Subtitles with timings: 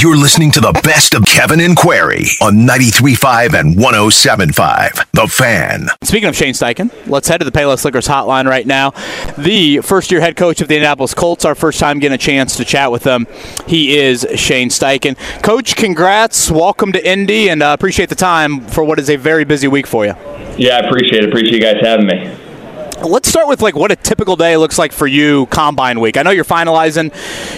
[0.00, 5.10] You're listening to the best of Kevin and Query on 93.5 and 107.5.
[5.10, 5.88] The Fan.
[6.04, 8.90] Speaking of Shane Steichen, let's head to the Payless Liquors hotline right now.
[9.36, 12.56] The first year head coach of the Indianapolis Colts, our first time getting a chance
[12.58, 13.26] to chat with them.
[13.66, 15.16] He is Shane Steichen.
[15.42, 16.48] Coach, congrats.
[16.48, 19.88] Welcome to Indy and uh, appreciate the time for what is a very busy week
[19.88, 20.14] for you.
[20.56, 21.28] Yeah, I appreciate it.
[21.28, 22.36] Appreciate you guys having me.
[23.02, 26.16] Let's start with like what a typical day looks like for you combine week.
[26.16, 27.12] I know you're finalizing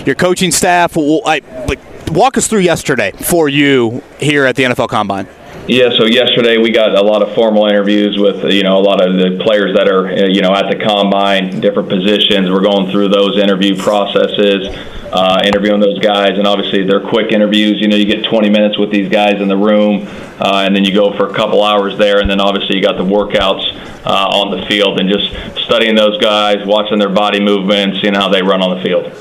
[0.07, 0.97] your coaching staff.
[0.97, 5.29] I, like, walk us through yesterday for you here at the NFL Combine.
[5.69, 9.01] Yeah, so yesterday we got a lot of formal interviews with you know a lot
[9.01, 12.51] of the players that are you know at the combine, different positions.
[12.51, 14.67] We're going through those interview processes,
[15.13, 17.81] uh, interviewing those guys, and obviously they're quick interviews.
[17.81, 20.09] You know, you get 20 minutes with these guys in the room,
[20.41, 22.97] uh, and then you go for a couple hours there, and then obviously you got
[22.97, 23.71] the workouts
[24.05, 25.31] uh, on the field, and just
[25.65, 29.13] studying those guys, watching their body movements, seeing how they run on the field.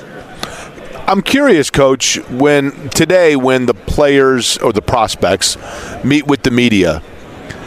[1.10, 5.58] I'm curious, Coach, when today when the players or the prospects
[6.04, 7.02] meet with the media,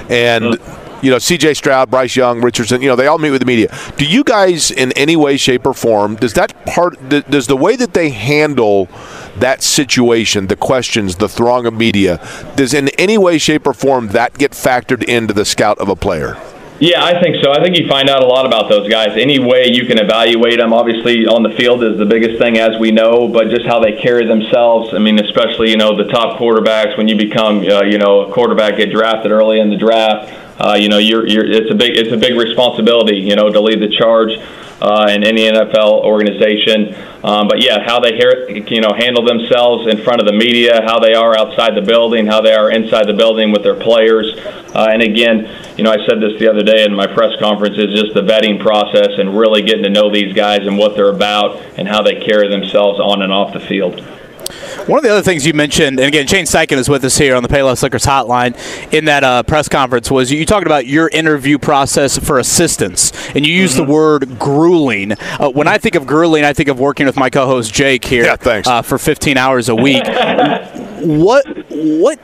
[0.08, 0.60] and
[1.02, 1.54] you know C.J.
[1.54, 3.76] Stroud, Bryce Young, Richardson, you know they all meet with the media.
[3.96, 7.74] Do you guys, in any way, shape, or form, does that part, does the way
[7.74, 8.88] that they handle
[9.38, 14.06] that situation, the questions, the throng of media, does in any way, shape, or form
[14.10, 16.40] that get factored into the scout of a player?
[16.82, 17.52] Yeah, I think so.
[17.52, 19.16] I think you find out a lot about those guys.
[19.16, 22.76] Any way you can evaluate them, obviously on the field is the biggest thing, as
[22.80, 24.92] we know, but just how they carry themselves.
[24.92, 28.32] I mean, especially you know the top quarterbacks when you become uh, you know a
[28.32, 30.34] quarterback get drafted early in the draft.
[30.58, 33.14] Uh, you know, you're, you're it's a big it's a big responsibility.
[33.14, 34.32] You know, to lead the charge
[34.82, 36.94] uh, in any NFL organization.
[37.22, 38.18] Um, but yeah, how they
[38.66, 42.26] you know handle themselves in front of the media, how they are outside the building,
[42.26, 44.36] how they are inside the building with their players,
[44.74, 47.76] uh, and again, you know, I said this the other day in my press conference
[47.78, 51.10] is just the vetting process and really getting to know these guys and what they're
[51.10, 54.02] about and how they carry themselves on and off the field.
[54.86, 57.36] One of the other things you mentioned, and again, Shane Steichen is with us here
[57.36, 58.56] on the Payless Liquors hotline
[58.92, 63.46] in that uh, press conference, was you talked about your interview process for assistants, and
[63.46, 63.86] you used mm-hmm.
[63.86, 65.12] the word grueling.
[65.12, 68.24] Uh, when I think of grueling, I think of working with my co-host Jake here
[68.24, 68.68] yeah, thanks.
[68.68, 70.02] Uh, for 15 hours a week.
[71.02, 72.18] what what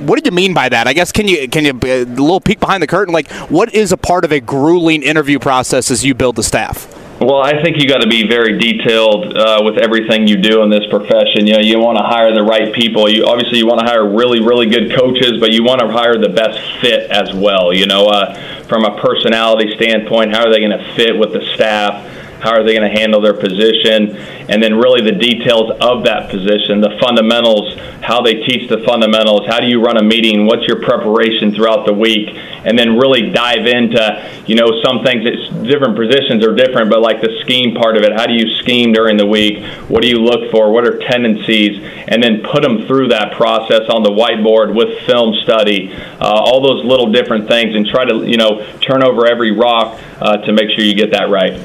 [0.00, 0.86] what did you mean by that?
[0.86, 3.12] I guess can you can you a little peek behind the curtain?
[3.12, 6.92] Like, what is a part of a grueling interview process as you build the staff?
[7.18, 10.68] Well, I think you got to be very detailed uh, with everything you do in
[10.68, 11.46] this profession.
[11.46, 13.08] You know, you want to hire the right people.
[13.08, 16.18] You obviously you want to hire really, really good coaches, but you want to hire
[16.18, 17.72] the best fit as well.
[17.72, 18.34] You know, uh,
[18.64, 22.04] from a personality standpoint, how are they going to fit with the staff?
[22.46, 24.14] How are they going to handle their position?
[24.48, 27.74] And then, really, the details of that position, the fundamentals,
[28.06, 31.86] how they teach the fundamentals, how do you run a meeting, what's your preparation throughout
[31.86, 32.28] the week,
[32.62, 33.98] and then really dive into,
[34.46, 38.04] you know, some things, it's different positions are different, but like the scheme part of
[38.04, 39.64] it, how do you scheme during the week?
[39.88, 40.70] What do you look for?
[40.70, 41.82] What are tendencies?
[42.06, 46.62] And then put them through that process on the whiteboard with film study, uh, all
[46.62, 50.52] those little different things, and try to, you know, turn over every rock uh, to
[50.52, 51.58] make sure you get that right.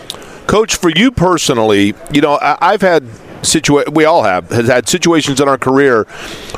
[0.47, 3.03] Coach, for you personally, you know, I've had
[3.41, 6.03] situa- we all have has had situations in our career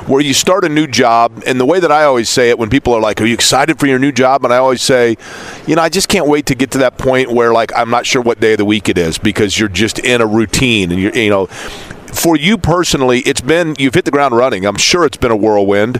[0.05, 2.69] where you start a new job and the way that I always say it when
[2.69, 4.43] people are like are you excited for your new job?
[4.43, 5.17] And I always say
[5.65, 8.05] you know I just can't wait to get to that point where like I'm not
[8.05, 11.01] sure what day of the week it is because you're just in a routine and
[11.01, 11.47] you're you know.
[12.13, 14.65] For you personally it's been you've hit the ground running.
[14.65, 15.97] I'm sure it's been a whirlwind.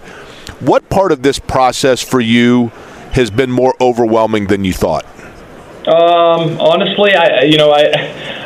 [0.59, 2.67] What part of this process for you
[3.13, 5.05] has been more overwhelming than you thought
[5.87, 7.83] um, honestly, I you know I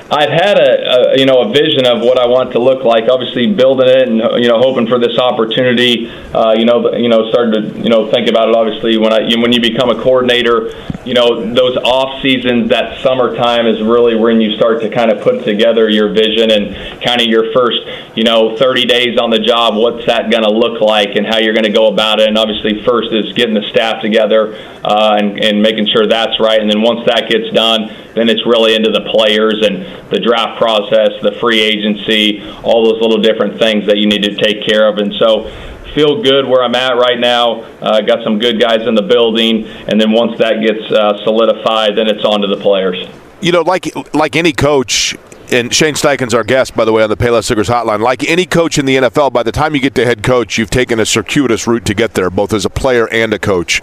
[0.10, 3.10] I've had a, a, you know a vision of what I want to look like.
[3.10, 6.10] Obviously, building it and you know hoping for this opportunity.
[6.34, 8.56] Uh, you know you know started to you know think about it.
[8.56, 10.74] Obviously, when I when you become a coordinator,
[11.08, 15.22] you know those off seasons, that summertime is really when you start to kind of
[15.22, 17.80] put together your vision and kind of your first
[18.16, 19.76] you know 30 days on the job.
[19.76, 22.28] What's that going to look like and how you're going to go about it.
[22.28, 26.60] And obviously, first is getting the staff together uh, and and making sure that's right.
[26.60, 30.58] And then once that gets done, then it's really into the players and the draft
[30.58, 34.88] process, the free agency, all those little different things that you need to take care
[34.88, 34.98] of.
[34.98, 35.48] And so,
[35.94, 37.62] feel good where I'm at right now.
[37.82, 41.96] Uh, got some good guys in the building, and then once that gets uh, solidified,
[41.96, 43.08] then it's on to the players.
[43.42, 45.16] You know, like like any coach,
[45.52, 48.02] and Shane Steichen's our guest, by the way, on the Payless Liquors Hotline.
[48.02, 50.70] Like any coach in the NFL, by the time you get to head coach, you've
[50.70, 53.80] taken a circuitous route to get there, both as a player and a coach.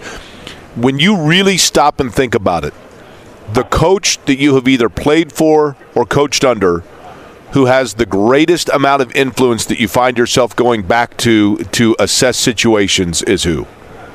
[0.75, 2.73] When you really stop and think about it,
[3.53, 6.83] the coach that you have either played for or coached under
[7.51, 11.95] who has the greatest amount of influence that you find yourself going back to to
[11.99, 13.65] assess situations is who?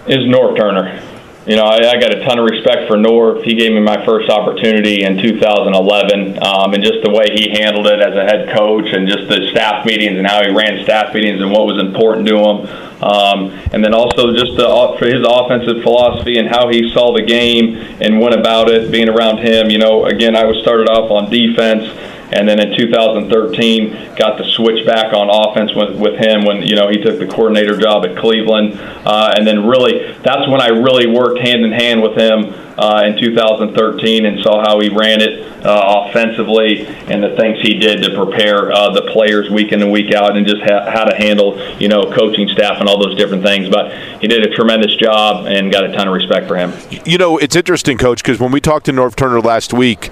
[0.07, 1.03] Is Norv Turner.
[1.47, 3.43] You know, I, I got a ton of respect for Norv.
[3.43, 7.87] He gave me my first opportunity in 2011, um, and just the way he handled
[7.87, 11.15] it as a head coach, and just the staff meetings and how he ran staff
[11.15, 12.90] meetings and what was important to him.
[13.03, 17.23] Um, and then also just the, for his offensive philosophy and how he saw the
[17.23, 19.71] game and went about it, being around him.
[19.71, 21.89] You know, again, I was started off on defense
[22.33, 26.77] and then in 2013 got to switch back on offense with, with him when you
[26.77, 30.69] know he took the coordinator job at Cleveland, uh, and then really that's when I
[30.69, 35.21] really worked hand in hand with him uh, in 2013 and saw how he ran
[35.21, 39.83] it uh, offensively and the things he did to prepare uh, the players week in
[39.83, 43.03] and week out and just ha- how to handle you know coaching staff and all
[43.03, 43.69] those different things.
[43.69, 46.73] But he did a tremendous job and got a ton of respect for him.
[47.05, 50.11] You know, it's interesting, Coach, because when we talked to Norv Turner last week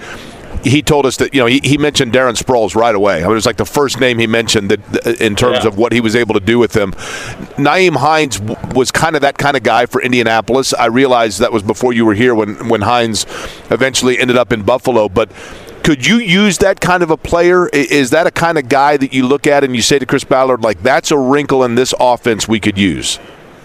[0.63, 3.17] he told us that you know he, he mentioned Darren Sproles right away.
[3.17, 5.69] I mean, it was like the first name he mentioned that in terms yeah.
[5.69, 6.93] of what he was able to do with him.
[7.57, 8.41] Nyheim Hines
[8.75, 10.75] was kind of that kind of guy for Indianapolis.
[10.75, 13.25] I realized that was before you were here when when Hines
[13.71, 15.31] eventually ended up in Buffalo, but.
[15.89, 17.67] Could you use that kind of a player?
[17.69, 20.23] Is that a kind of guy that you look at and you say to Chris
[20.23, 23.19] Ballard, like, that's a wrinkle in this offense we could use?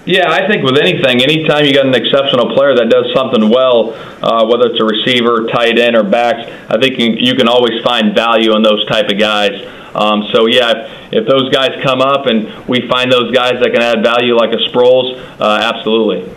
[0.05, 3.93] Yeah, I think with anything, anytime you got an exceptional player that does something well,
[4.23, 8.15] uh, whether it's a receiver, tight end, or backs, I think you, can always find
[8.15, 9.59] value in those type of guys.
[9.93, 10.71] Um, so yeah,
[11.11, 14.37] if, if, those guys come up and we find those guys that can add value
[14.37, 16.33] like a Sproles, uh, absolutely.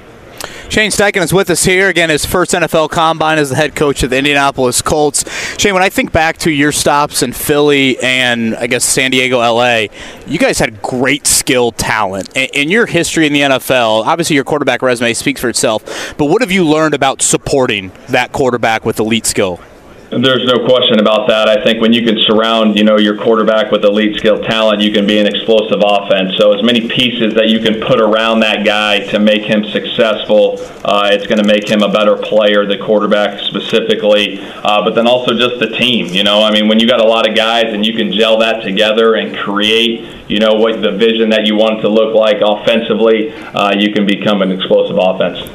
[0.69, 2.11] Shane Steichen is with us here again.
[2.11, 5.25] His first NFL combine as the head coach of the Indianapolis Colts.
[5.59, 9.39] Shane, when I think back to your stops in Philly and I guess San Diego,
[9.39, 9.87] LA,
[10.27, 12.37] you guys had great skill talent.
[12.37, 16.15] In your history in the NFL, obviously your quarterback resume speaks for itself.
[16.19, 19.61] But what have you learned about supporting that quarterback with elite skill?
[20.09, 21.49] There's no question about that.
[21.49, 24.93] I think when you can surround, you know, your quarterback with elite skill talent, you
[24.93, 26.37] can be an explosive offense.
[26.37, 30.61] So as many pieces that you can put around that guy to make him successful,
[30.85, 35.09] uh, it's going to make him a better player, the quarterback specifically, uh, but then
[35.09, 36.07] also just the team.
[36.07, 38.39] You know, I mean, when you got a lot of guys and you can gel
[38.39, 42.15] that together and create, you know, what the vision that you want it to look
[42.15, 45.51] like offensively, uh, you can become an explosive offense.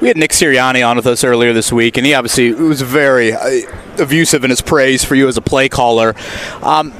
[0.00, 3.34] We had Nick Sirianni on with us earlier this week, and he obviously was very
[3.34, 3.60] uh,
[4.00, 6.14] effusive in his praise for you as a play caller.
[6.62, 6.92] Um,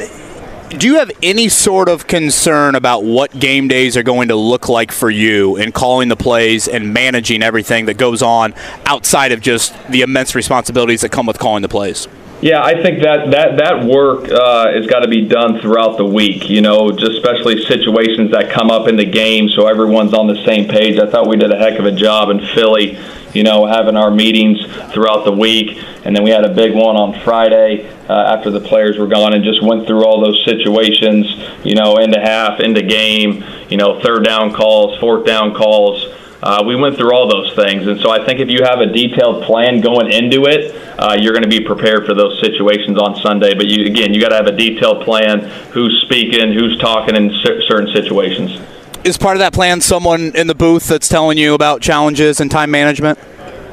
[0.71, 4.69] do you have any sort of concern about what game days are going to look
[4.69, 8.55] like for you in calling the plays and managing everything that goes on
[8.87, 12.07] outside of just the immense responsibilities that come with calling the plays?
[12.43, 16.07] Yeah, I think that that that work uh, has got to be done throughout the
[16.07, 16.49] week.
[16.49, 20.43] You know, just especially situations that come up in the game, so everyone's on the
[20.47, 20.99] same page.
[20.99, 22.99] I thought we did a heck of a job in Philly.
[23.35, 24.59] You know, having our meetings
[24.93, 28.61] throughout the week, and then we had a big one on Friday uh, after the
[28.61, 31.27] players were gone, and just went through all those situations.
[31.63, 33.45] You know, into half, into game.
[33.69, 36.07] You know, third down calls, fourth down calls.
[36.43, 38.87] Uh, we went through all those things, and so I think if you have a
[38.87, 43.17] detailed plan going into it, uh, you're going to be prepared for those situations on
[43.21, 43.55] Sunday.
[43.55, 45.41] But you, again, you got to have a detailed plan:
[45.73, 48.59] who's speaking, who's talking in certain situations.
[49.05, 52.51] Is part of that plan someone in the booth that's telling you about challenges and
[52.51, 53.19] time management?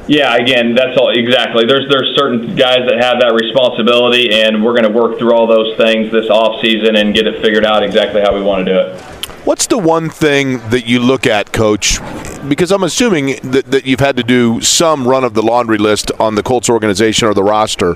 [0.06, 1.66] Yeah, again, that's all exactly.
[1.66, 5.46] There's there's certain guys that have that responsibility, and we're going to work through all
[5.46, 8.72] those things this off season and get it figured out exactly how we want to
[8.72, 9.17] do it.
[9.44, 12.00] What's the one thing that you look at, Coach?
[12.48, 16.10] Because I'm assuming that, that you've had to do some run of the laundry list
[16.20, 17.94] on the Colts organization or the roster.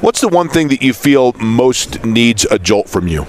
[0.00, 3.26] What's the one thing that you feel most needs a jolt from you?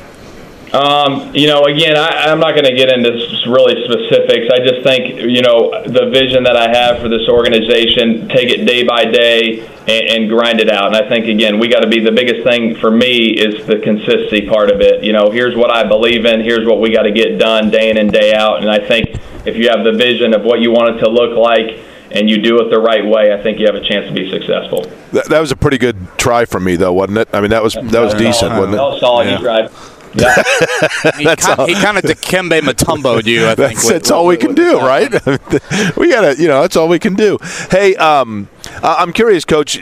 [0.73, 3.09] Um, you know, again, I, I'm not going to get into
[3.49, 4.53] really specifics.
[4.53, 8.65] I just think, you know, the vision that I have for this organization, take it
[8.65, 10.93] day by day and, and grind it out.
[10.93, 13.79] And I think, again, we got to be the biggest thing for me is the
[13.79, 15.03] consistency part of it.
[15.03, 17.89] You know, here's what I believe in, here's what we got to get done day
[17.89, 18.61] in and day out.
[18.61, 21.35] And I think if you have the vision of what you want it to look
[21.35, 21.79] like,
[22.11, 24.31] and you do it the right way, I think you have a chance to be
[24.31, 24.81] successful.
[25.11, 27.29] That, that was a pretty good try from me, though, wasn't it?
[27.31, 28.77] I mean, that was that was decent, wasn't it?
[28.77, 29.27] That was solid.
[29.27, 29.37] Yeah.
[29.37, 29.69] You
[30.13, 30.35] yeah.
[31.17, 33.75] he, kind, he kind of Dikembe Mutombo you, I think.
[33.75, 35.11] That's, with, that's all we can do, right?
[35.97, 37.37] we got to, you know, that's all we can do.
[37.69, 38.49] Hey, um,
[38.81, 39.79] I'm curious, Coach.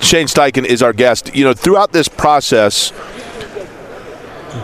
[0.00, 1.34] Shane Steichen is our guest.
[1.34, 2.92] You know, throughout this process,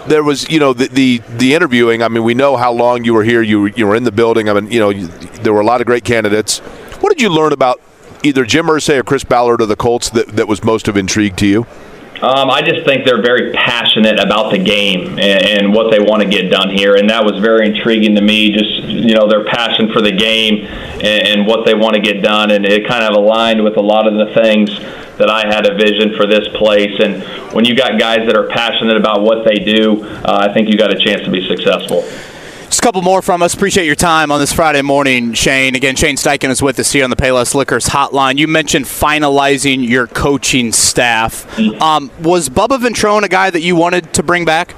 [0.06, 2.02] there was, you know, the, the, the interviewing.
[2.02, 3.42] I mean, we know how long you were here.
[3.42, 4.48] You were, you were in the building.
[4.48, 5.08] I mean, you know, you,
[5.42, 6.58] there were a lot of great candidates.
[7.00, 7.80] What did you learn about
[8.22, 11.36] either Jim Irsay or Chris Ballard of the Colts that, that was most of intrigue
[11.38, 11.66] to you?
[12.24, 16.22] Um, I just think they're very passionate about the game and, and what they want
[16.22, 18.50] to get done here, and that was very intriguing to me.
[18.50, 22.22] Just you know their passion for the game and, and what they want to get
[22.22, 24.70] done, and it kind of aligned with a lot of the things
[25.18, 26.98] that I had a vision for this place.
[26.98, 30.70] And when you got guys that are passionate about what they do, uh, I think
[30.70, 32.08] you got a chance to be successful.
[32.74, 33.54] Just a couple more from us.
[33.54, 35.76] Appreciate your time on this Friday morning, Shane.
[35.76, 38.36] Again, Shane Steichen is with us here on the Payless Liquors hotline.
[38.36, 41.46] You mentioned finalizing your coaching staff.
[41.80, 44.74] Um, was Bubba Ventrone a guy that you wanted to bring back?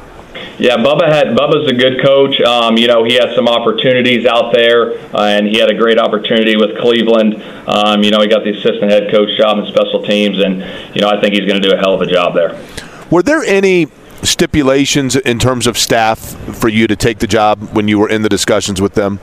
[0.58, 2.38] Yeah, Bubba had Bubba's a good coach.
[2.42, 5.98] Um, you know, he had some opportunities out there, uh, and he had a great
[5.98, 7.42] opportunity with Cleveland.
[7.66, 10.58] Um, you know, he got the assistant head coach job in special teams, and
[10.94, 12.62] you know, I think he's going to do a hell of a job there.
[13.10, 13.86] Were there any
[14.22, 16.18] stipulations in terms of staff
[16.56, 19.20] for you to take the job when you were in the discussions with them?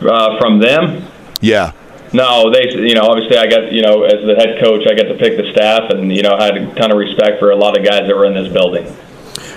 [0.00, 1.04] Uh, from them?
[1.40, 1.72] Yeah.
[2.12, 5.08] No, they, you know, obviously I got, you know, as the head coach, I got
[5.08, 7.56] to pick the staff, and you know, I had a ton of respect for a
[7.56, 8.86] lot of guys that were in this building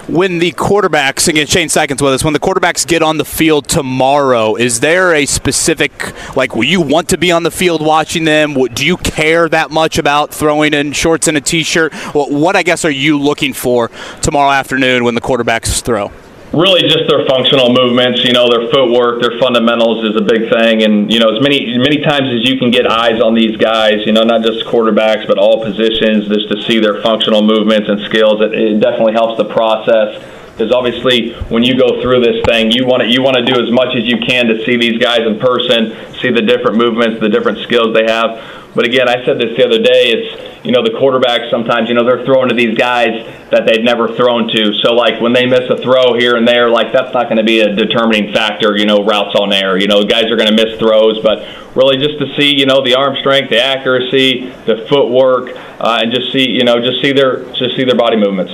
[0.07, 3.67] when the quarterbacks again Shane Steichen's with us when the quarterbacks get on the field
[3.67, 5.91] tomorrow is there a specific
[6.35, 8.53] like will you want to be on the field watching them?
[8.53, 11.93] Do you care that much about throwing in shorts and a t-shirt?
[12.13, 13.89] What I guess are you looking for
[14.21, 16.11] tomorrow afternoon when the quarterbacks throw
[16.53, 20.83] really just their functional movements, you know, their footwork, their fundamentals is a big thing.
[20.83, 24.05] And, you know, as many many times as you can get eyes on these guys,
[24.05, 28.01] you know, not just quarterbacks, but all positions, just to see their functional movements and
[28.01, 30.21] skills, it, it definitely helps the process.
[30.51, 33.59] Because obviously, when you go through this thing, you want to you want to do
[33.61, 37.19] as much as you can to see these guys in person, see the different movements,
[37.19, 38.61] the different skills they have.
[38.73, 40.11] But again, I said this the other day.
[40.11, 43.83] It's you know the quarterbacks sometimes you know they're throwing to these guys that they've
[43.83, 44.73] never thrown to.
[44.81, 47.43] So like when they miss a throw here and there, like that's not going to
[47.43, 48.77] be a determining factor.
[48.77, 49.77] You know, routes on air.
[49.77, 51.43] You know, guys are going to miss throws, but
[51.75, 56.13] really just to see you know the arm strength, the accuracy, the footwork, uh, and
[56.13, 58.53] just see you know just see their just see their body movements.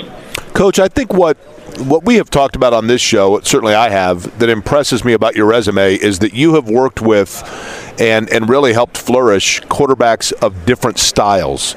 [0.53, 1.37] Coach, I think what
[1.77, 5.35] what we have talked about on this show, certainly I have, that impresses me about
[5.35, 7.43] your resume is that you have worked with
[7.99, 11.75] and and really helped flourish quarterbacks of different styles.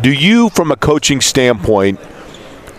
[0.00, 2.00] Do you, from a coaching standpoint,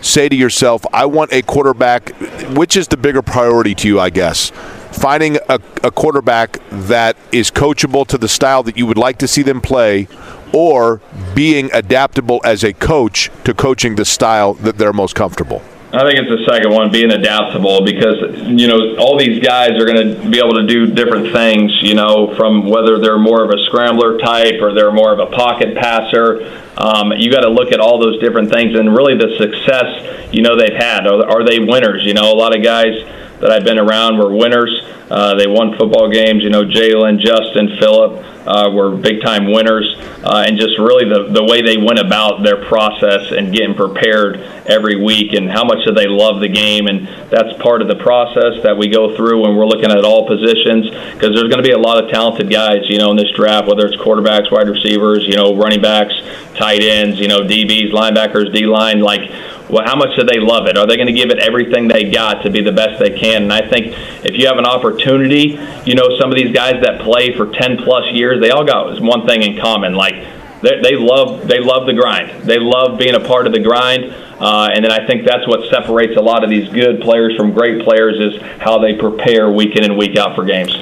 [0.00, 2.10] say to yourself, I want a quarterback,
[2.56, 4.50] which is the bigger priority to you, I guess?
[4.90, 9.28] Finding a, a quarterback that is coachable to the style that you would like to
[9.28, 10.08] see them play,
[10.52, 11.00] or
[11.34, 15.62] being adaptable as a coach to coaching the style that they're most comfortable?
[15.94, 18.16] I think it's the second one, being adaptable, because
[18.48, 21.70] you know all these guys are going to be able to do different things.
[21.82, 25.26] You know, from whether they're more of a scrambler type or they're more of a
[25.26, 26.60] pocket passer.
[26.78, 30.40] Um, you got to look at all those different things and really the success you
[30.40, 31.06] know they've had.
[31.06, 32.04] Are, are they winners?
[32.04, 32.94] You know, a lot of guys
[33.42, 34.70] that I've been around were winners.
[35.10, 36.42] Uh, they won football games.
[36.42, 39.94] You know, Jalen, Justin, Philip uh, were big time winners,
[40.24, 44.40] uh, and just really the the way they went about their process and getting prepared
[44.66, 47.96] every week, and how much do they love the game, and that's part of the
[47.96, 51.66] process that we go through when we're looking at all positions, because there's going to
[51.66, 54.68] be a lot of talented guys, you know, in this draft, whether it's quarterbacks, wide
[54.68, 56.14] receivers, you know, running backs,
[56.54, 59.30] tight ends, you know, DBs, linebackers, D line, like
[59.72, 60.76] well, how much do they love it?
[60.76, 63.44] Are they going to give it everything they got to be the best they can?
[63.44, 67.00] And I think if you have an opportunity, you know, some of these guys that
[67.00, 69.94] play for 10 plus years, they all got one thing in common.
[69.94, 70.26] Like,
[70.60, 72.42] they, they love they love the grind.
[72.42, 75.68] They love being a part of the grind, uh, and then I think that's what
[75.70, 79.74] separates a lot of these good players from great players is how they prepare week
[79.74, 80.76] in and week out for games.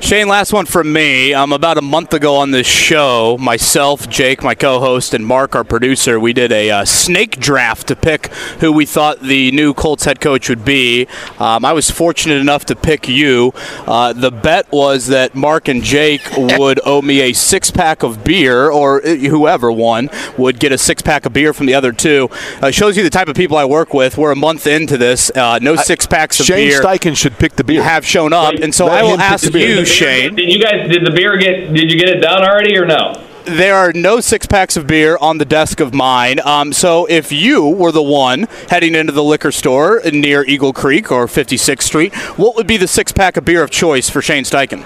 [0.00, 1.34] Shane, last one from me.
[1.34, 5.64] Um, about a month ago on this show, myself, Jake, my co-host, and Mark, our
[5.64, 8.26] producer, we did a uh, snake draft to pick
[8.60, 11.08] who we thought the new Colts head coach would be.
[11.40, 13.52] Um, I was fortunate enough to pick you.
[13.84, 18.70] Uh, the bet was that Mark and Jake would owe me a six-pack of beer,
[18.70, 22.28] or uh, whoever won would get a six-pack of beer from the other two.
[22.62, 24.16] Uh, shows you the type of people I work with.
[24.16, 25.32] We're a month into this.
[25.34, 26.82] Uh, no six packs of Shane beer.
[26.82, 27.82] Shane Steichen should pick the beer.
[27.82, 30.34] Have shown up, and so I will ask you Shane.
[30.34, 31.72] Did you guys did the beer get?
[31.72, 33.22] Did you get it done already or no?
[33.46, 36.40] there are no six packs of beer on the desk of mine.
[36.44, 41.12] Um, so if you were the one heading into the liquor store near Eagle Creek
[41.12, 44.42] or 56th Street, what would be the six pack of beer of choice for Shane
[44.42, 44.84] Steichen?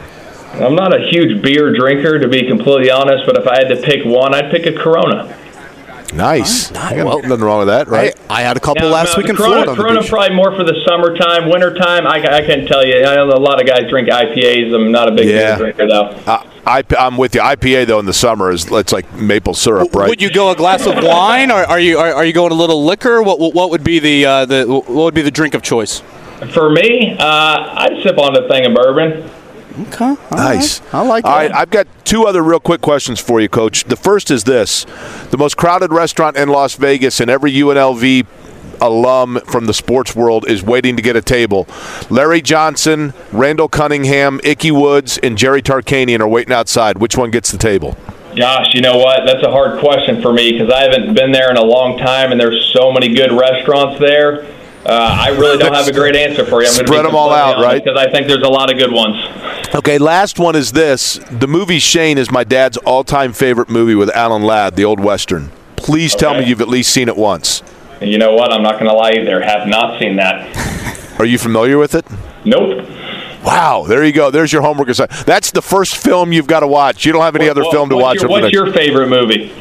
[0.53, 3.81] I'm not a huge beer drinker, to be completely honest, but if I had to
[3.81, 5.37] pick one, I'd pick a Corona.
[6.13, 6.71] Nice.
[6.71, 6.97] nice.
[6.97, 8.15] Well, nothing wrong with that, right?
[8.29, 9.83] I, I had a couple yeah, last week in Corona, Florida.
[9.83, 12.07] Corona probably more for the summertime, wintertime.
[12.07, 13.05] I, I can tell you.
[13.05, 14.75] I know a lot of guys drink IPAs.
[14.75, 15.57] I'm not a big yeah.
[15.57, 16.07] beer drinker though.
[16.27, 17.41] Uh, I, am with you.
[17.41, 20.09] IPA though in the summer is it's like maple syrup, right?
[20.09, 22.57] Would you go a glass of wine, or are you are, are you going a
[22.57, 23.23] little liquor?
[23.23, 26.03] What what would be the uh, the what would be the drink of choice?
[26.53, 29.31] For me, uh, I'd sip on a thing of bourbon.
[29.89, 30.05] Okay.
[30.05, 30.81] All Nice.
[30.81, 30.95] right.
[30.95, 31.37] I like All that.
[31.37, 33.85] right, I've got two other real quick questions for you, Coach.
[33.85, 34.85] The first is this:
[35.31, 38.27] the most crowded restaurant in Las Vegas, and every UNLV
[38.83, 41.69] alum from the sports world is waiting to get a table.
[42.09, 46.99] Larry Johnson, Randall Cunningham, Ickey Woods, and Jerry Tarkanian are waiting outside.
[46.99, 47.97] Which one gets the table?
[48.37, 49.27] Gosh, you know what?
[49.27, 52.33] That's a hard question for me because I haven't been there in a long time,
[52.33, 54.47] and there's so many good restaurants there.
[54.85, 56.69] Uh, I really don't have a great answer for you.
[56.69, 57.85] I'm Spread them all out, right?
[57.85, 59.17] Because I think there's a lot of good ones.
[59.75, 64.09] Okay, last one is this: the movie Shane is my dad's all-time favorite movie with
[64.11, 65.51] Alan Ladd, the old western.
[65.77, 67.63] Please tell me you've at least seen it once.
[68.01, 68.53] You know what?
[68.53, 69.43] I'm not going to lie either.
[69.43, 71.19] Have not seen that.
[71.21, 72.07] Are you familiar with it?
[72.47, 72.89] Nope.
[73.45, 74.31] Wow, there you go.
[74.31, 75.27] There's your homework assignment.
[75.27, 77.05] That's the first film you've got to watch.
[77.05, 78.21] You don't have any other What- film to watch.
[78.23, 79.53] Your, what's your favorite movie?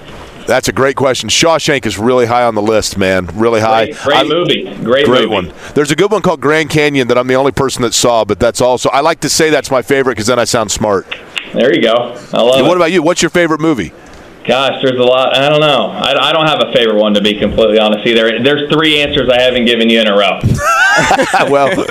[0.49, 1.29] That's a great question.
[1.29, 3.27] Shawshank is really high on the list, man.
[3.35, 3.85] Really high.
[3.85, 4.63] Great, great I- movie.
[4.83, 5.27] Great, Great movie.
[5.27, 5.53] one.
[5.75, 8.39] There's a good one called Grand Canyon that I'm the only person that saw, but
[8.39, 11.05] that's also I like to say that's my favorite because then I sound smart.
[11.53, 11.93] There you go.
[12.33, 12.63] I love it.
[12.63, 12.77] what it.
[12.77, 13.03] about you?
[13.03, 13.93] What's your favorite movie?
[14.45, 15.35] Gosh, there's a lot.
[15.37, 15.91] I don't know.
[15.91, 18.41] I, I don't have a favorite one to be completely honest either.
[18.41, 20.39] There's three answers I haven't given you in a row.
[21.50, 21.86] well,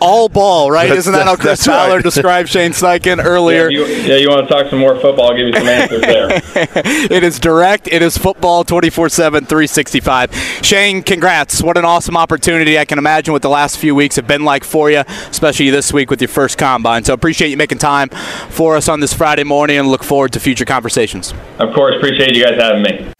[0.00, 0.84] All ball, right?
[0.88, 2.02] That's- Isn't that how Chris that's right.
[2.02, 3.70] Described Shane Steichen earlier?
[3.70, 5.30] Yeah, you, yeah, you want to talk some more football?
[5.30, 6.28] I'll give you some answers there.
[7.10, 7.88] It is direct.
[7.88, 10.34] It is football 24 7, 365.
[10.62, 11.62] Shane, congrats.
[11.62, 12.78] What an awesome opportunity.
[12.78, 15.92] I can imagine what the last few weeks have been like for you, especially this
[15.92, 17.04] week with your first combine.
[17.04, 18.08] So appreciate you making time
[18.50, 21.32] for us on this Friday morning and look forward to future conversations.
[21.58, 23.12] Of course, appreciate you guys having me.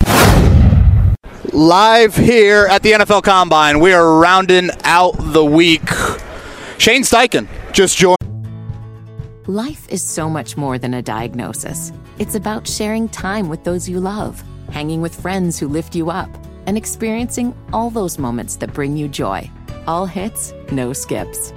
[1.53, 5.89] Live here at the NFL Combine, we are rounding out the week.
[6.77, 8.19] Shane Steichen just joined.
[9.47, 11.91] Life is so much more than a diagnosis.
[12.19, 16.29] It's about sharing time with those you love, hanging with friends who lift you up,
[16.67, 19.51] and experiencing all those moments that bring you joy.
[19.87, 21.55] All hits, no skips.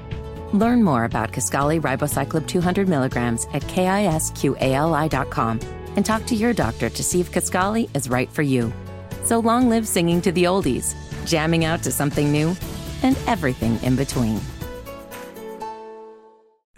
[0.53, 4.39] Learn more about Kisqali Ribociclib 200 milligrams at kisqali.com
[5.97, 8.71] and talk to your doctor to see if Kisqali is right for you.
[9.23, 12.55] So long live singing to the oldies, jamming out to something new,
[13.03, 14.39] and everything in between.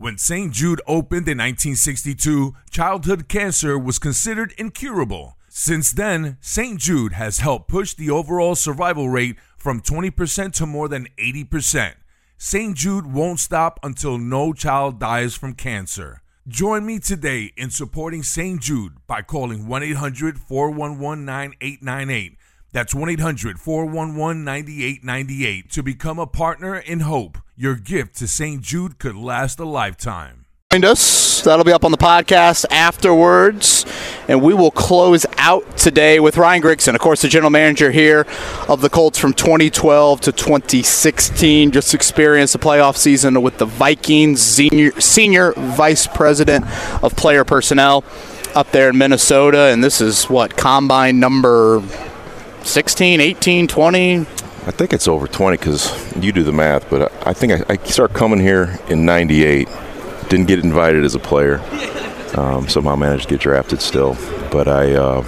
[0.00, 0.52] When St.
[0.52, 5.36] Jude opened in 1962, childhood cancer was considered incurable.
[5.48, 6.78] Since then, St.
[6.78, 11.94] Jude has helped push the overall survival rate from 20% to more than 80%.
[12.36, 12.76] St.
[12.76, 16.22] Jude won't stop until no child dies from cancer.
[16.46, 18.62] Join me today in supporting St.
[18.62, 22.37] Jude by calling 1 800 411 9898.
[22.72, 27.38] That's 1 800 411 9898 to become a partner in hope.
[27.56, 28.60] Your gift to St.
[28.60, 30.44] Jude could last a lifetime.
[30.70, 31.40] Joined us.
[31.40, 33.86] That'll be up on the podcast afterwards.
[34.28, 38.26] And we will close out today with Ryan Grigson, of course, the general manager here
[38.68, 41.70] of the Colts from 2012 to 2016.
[41.70, 46.66] Just experienced a playoff season with the Vikings, senior, senior vice president
[47.02, 48.04] of player personnel
[48.54, 49.70] up there in Minnesota.
[49.72, 51.82] And this is what, combine number
[52.68, 54.18] 16, 18, 20?
[54.18, 54.24] I
[54.70, 57.76] think it's over 20 because you do the math, but I I think I, I
[57.84, 59.68] started coming here in 98.
[60.28, 61.60] Didn't get invited as a player.
[62.36, 64.16] Um, somehow managed to get drafted still.
[64.50, 65.24] But I, uh,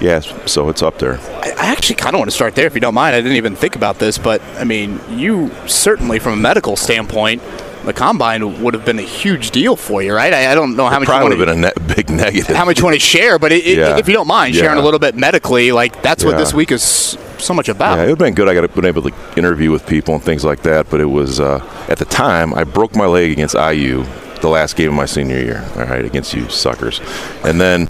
[0.00, 1.18] yeah, so it's up there.
[1.18, 3.14] I I actually kind of want to start there if you don't mind.
[3.14, 7.42] I didn't even think about this, but I mean, you certainly, from a medical standpoint,
[7.84, 10.32] the combine would have been a huge deal for you, right?
[10.32, 12.54] I, I don't know how much you Probably would have been a ne- big negative.
[12.56, 13.96] how much you want to share, but it, it- Yeah.
[13.98, 14.82] if you don't mind sharing Yeah.
[14.82, 17.96] a little bit medically, like that's what this week is so much about.
[17.96, 18.48] Yeah, it would have been good.
[18.48, 20.88] I got been able to interview with people and things like that.
[20.90, 24.04] But it was uh, at the time I broke my leg against IU,
[24.40, 25.64] the last game of my senior year.
[25.76, 27.00] All right, against you suckers,
[27.44, 27.88] and then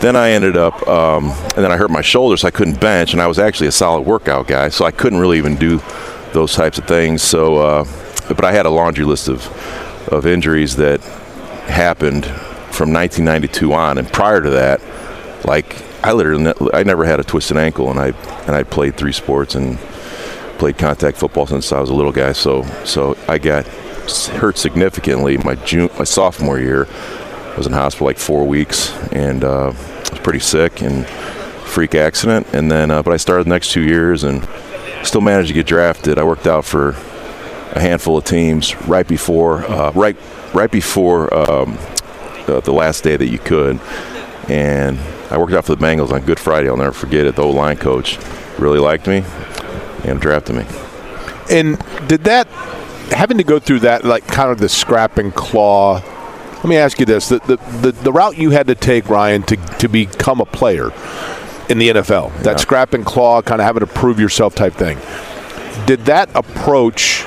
[0.00, 3.12] then I ended up um, and then I hurt my shoulder, so I couldn't bench,
[3.12, 5.80] and I was actually a solid workout guy, so I couldn't really even do
[6.32, 7.22] those types of things.
[7.22, 7.84] So, uh,
[8.34, 9.46] but I had a laundry list of
[10.08, 11.00] of injuries that
[11.66, 12.24] happened
[12.70, 14.80] from 1992 on, and prior to that,
[15.44, 18.08] like I literally I never had a twisted ankle, and I
[18.46, 19.78] and I played three sports and
[20.58, 22.32] played contact football since I was a little guy.
[22.32, 26.86] So so I got hurt significantly my June my sophomore year.
[26.86, 31.06] I was in hospital like four weeks and uh, I was pretty sick and
[31.66, 32.46] freak accident.
[32.52, 34.46] And then uh, but I started the next two years and
[35.02, 36.18] still managed to get drafted.
[36.18, 36.92] I worked out for
[37.72, 40.16] a handful of teams right before uh, right
[40.54, 41.78] right before um,
[42.46, 43.80] the, the last day that you could
[44.48, 44.98] and
[45.30, 46.68] I worked out for the Bengals on Good Friday.
[46.68, 47.36] I'll never forget it.
[47.36, 48.18] The old line coach
[48.58, 49.22] really liked me
[50.04, 50.66] and drafted me.
[51.48, 51.78] And
[52.08, 52.48] did that
[53.12, 56.02] having to go through that like kind of the scrap and claw?
[56.56, 59.44] Let me ask you this: the the, the, the route you had to take, Ryan,
[59.44, 60.90] to to become a player
[61.68, 62.56] in the NFL, that yeah.
[62.56, 64.98] scrap and claw, kind of having to prove yourself type thing.
[65.86, 67.24] Did that approach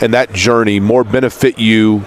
[0.00, 2.04] and that journey more benefit you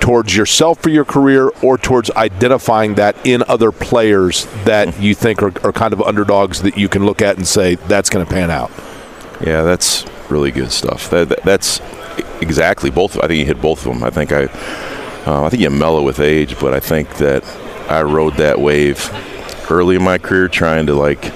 [0.00, 5.42] towards yourself for your career or towards identifying that in other players that you think
[5.42, 8.32] are, are kind of underdogs that you can look at and say that's going to
[8.32, 8.70] pan out?
[9.44, 11.10] Yeah, that's really good stuff.
[11.10, 11.80] That, that, that's
[12.40, 13.18] exactly both.
[13.18, 14.02] I think you hit both of them.
[14.02, 14.44] I think I,
[15.26, 17.44] uh, I think you mellow with age, but I think that
[17.90, 19.10] I rode that wave
[19.70, 21.32] early in my career, trying to like,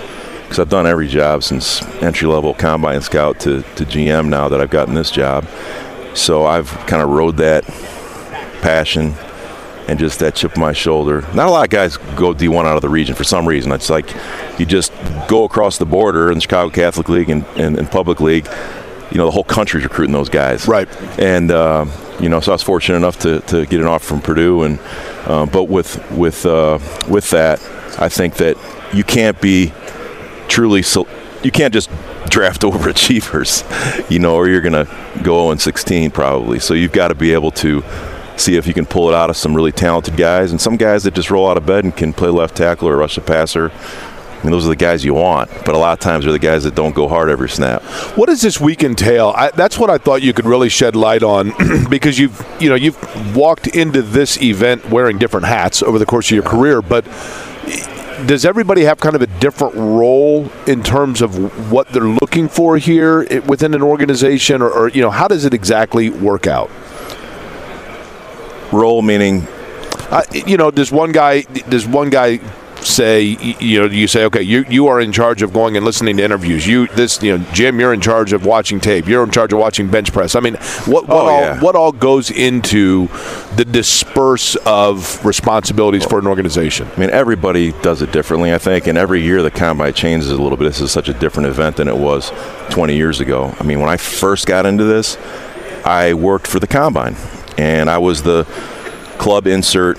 [0.55, 4.61] because I've done every job since entry level combine scout to, to GM now that
[4.61, 5.45] I've gotten this job.
[6.15, 7.65] So I've kind of rode that
[8.63, 9.15] passion
[9.89, 11.23] and just that chip on my shoulder.
[11.35, 13.73] Not a lot of guys go D1 out of the region for some reason.
[13.73, 14.15] It's like
[14.57, 14.93] you just
[15.27, 18.47] go across the border in the Chicago Catholic League and, and, and Public League.
[19.11, 20.69] You know, the whole country's recruiting those guys.
[20.69, 20.89] Right.
[21.19, 21.87] And, uh,
[22.21, 24.63] you know, so I was fortunate enough to, to get an offer from Purdue.
[24.63, 24.79] And,
[25.27, 27.61] uh, but with, with, uh, with that,
[27.99, 28.57] I think that
[28.93, 29.73] you can't be
[30.55, 31.09] truly, so,
[31.43, 31.91] you can't just
[32.31, 34.87] draft overachievers, you know, or you're going to
[35.23, 36.61] go 0 16 probably.
[36.61, 37.83] So you've got to be able to
[38.37, 41.05] see if you can pull it out of some really talented guys and some guys
[41.05, 43.71] that just roll out of bed and can play left tackle or rush the passer.
[43.71, 46.39] I mean, those are the guys you want, but a lot of times they're the
[46.39, 47.83] guys that don't go hard every snap.
[48.17, 49.33] What does this week entail?
[49.35, 51.53] I, that's what I thought you could really shed light on
[51.91, 56.27] because you've you know you've walked into this event wearing different hats over the course
[56.27, 57.07] of your career, but
[58.27, 62.79] does everybody have kind of a different role in terms of what they're looking for
[62.79, 66.71] here within an organization, or, or you know how does it exactly work out?
[68.75, 69.47] role meaning
[70.11, 72.39] uh, you know does one guy does one guy
[72.85, 76.17] say you know you say okay you you are in charge of going and listening
[76.19, 76.67] to interviews.
[76.67, 79.07] You this you know Jim you're in charge of watching tape.
[79.07, 80.35] You're in charge of watching bench press.
[80.35, 80.55] I mean
[80.87, 81.61] what what oh, all yeah.
[81.61, 83.09] what all goes into
[83.57, 86.89] the disperse of responsibilities well, for an organization?
[86.95, 90.41] I mean everybody does it differently I think and every year the combine changes a
[90.41, 90.65] little bit.
[90.65, 92.33] This is such a different event than it was
[92.71, 93.55] 20 years ago.
[93.59, 95.17] I mean when I first got into this
[95.85, 97.17] I worked for the combine
[97.57, 98.45] and I was the
[99.19, 99.99] club insert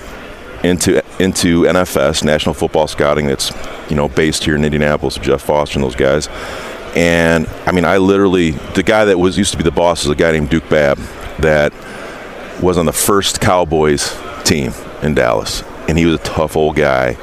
[0.65, 3.51] into into NFS National Football Scouting that's
[3.89, 6.27] you know based here in Indianapolis Jeff Foster and those guys
[6.95, 10.09] and I mean I literally the guy that was used to be the boss is
[10.09, 10.97] a guy named Duke Babb
[11.39, 11.73] that
[12.61, 17.15] was on the first Cowboys team in Dallas and he was a tough old guy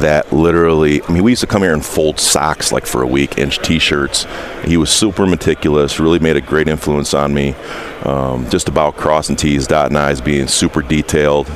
[0.00, 3.06] that literally, I mean, we used to come here and fold socks like for a
[3.06, 4.26] week, inch t-shirts.
[4.64, 7.54] He was super meticulous, really made a great influence on me.
[8.04, 11.48] Um, just about crossing T's, dotting I's, being super detailed,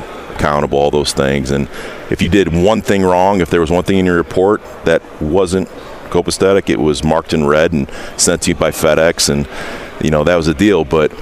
[0.42, 1.52] accountable, all those things.
[1.52, 1.68] And
[2.10, 5.00] if you did one thing wrong, if there was one thing in your report that
[5.22, 5.68] wasn't
[6.10, 9.48] copacetic, it was marked in red and sent to you by FedEx, and
[10.04, 10.84] you know that was a deal.
[10.84, 11.12] But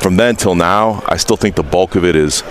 [0.00, 2.42] from then till now, I still think the bulk of it is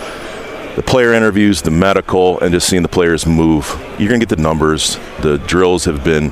[0.76, 3.66] the player interviews, the medical, and just seeing the players move.
[3.98, 5.00] You're to get the numbers.
[5.22, 6.32] The drills have been,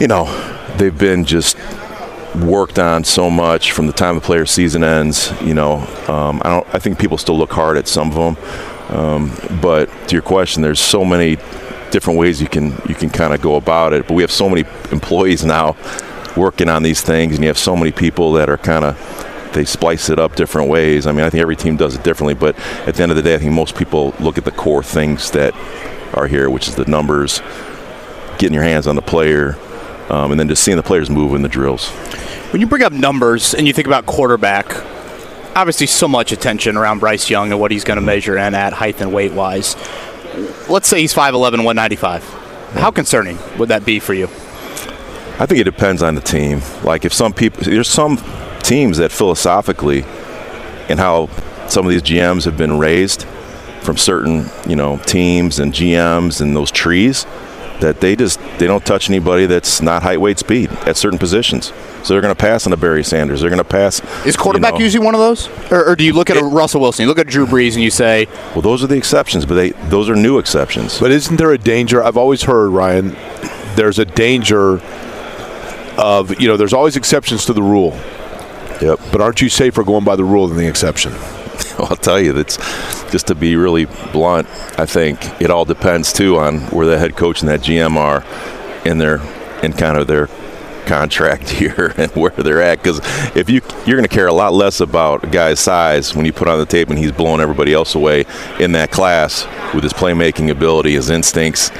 [0.00, 0.24] you know,
[0.78, 1.56] they've been just
[2.44, 5.32] worked on so much from the time the player season ends.
[5.42, 6.74] You know, um, I don't.
[6.74, 10.62] I think people still look hard at some of them, um, but to your question,
[10.62, 11.36] there's so many
[11.90, 14.06] different ways you can you can kind of go about it.
[14.06, 15.76] But we have so many employees now
[16.36, 19.64] working on these things, and you have so many people that are kind of they
[19.64, 21.06] splice it up different ways.
[21.06, 23.22] I mean, I think every team does it differently, but at the end of the
[23.22, 25.54] day, I think most people look at the core things that
[26.14, 27.40] are here, which is the numbers,
[28.38, 29.56] getting your hands on the player,
[30.08, 31.88] um, and then just seeing the players move in the drills.
[32.52, 34.66] When you bring up numbers and you think about quarterback,
[35.56, 38.72] obviously so much attention around Bryce Young and what he's going to measure and at
[38.72, 39.76] height and weight wise.
[40.68, 42.24] Let's say he's 5'11, 195.
[42.74, 44.24] How concerning would that be for you?
[45.38, 46.60] I think it depends on the team.
[46.82, 48.18] Like if some people, there's some
[48.60, 50.04] teams that philosophically
[50.88, 51.28] and how
[51.68, 53.24] some of these GMs have been raised
[53.82, 57.24] from certain, you know, teams and GMs and those trees
[57.80, 61.72] that they just they don't touch anybody that's not height, weight, speed at certain positions.
[62.02, 63.40] So they're going to pass on the Barry Sanders.
[63.40, 64.00] They're going to pass.
[64.24, 66.44] Is quarterback you know, usually one of those, or, or do you look at a
[66.44, 69.44] Russell Wilson, you look at Drew Brees, and you say, Well, those are the exceptions,
[69.44, 70.98] but they those are new exceptions.
[70.98, 72.02] But isn't there a danger?
[72.02, 73.16] I've always heard, Ryan,
[73.76, 74.80] there's a danger
[75.98, 77.98] of, you know, there's always exceptions to the rule.
[78.80, 79.00] Yep.
[79.10, 81.12] But aren't you safer going by the rule than the exception?
[81.90, 82.56] I'll tell you, that's
[83.10, 84.48] just to be really blunt.
[84.78, 88.24] I think it all depends too on where the head coach and that GM are
[88.86, 89.20] in their
[89.62, 90.28] in kind of their
[90.86, 92.78] contract here and where they're at.
[92.78, 93.00] Because
[93.36, 96.32] if you you're going to care a lot less about a guy's size when you
[96.32, 98.24] put on the tape and he's blowing everybody else away
[98.58, 101.70] in that class with his playmaking ability, his instincts,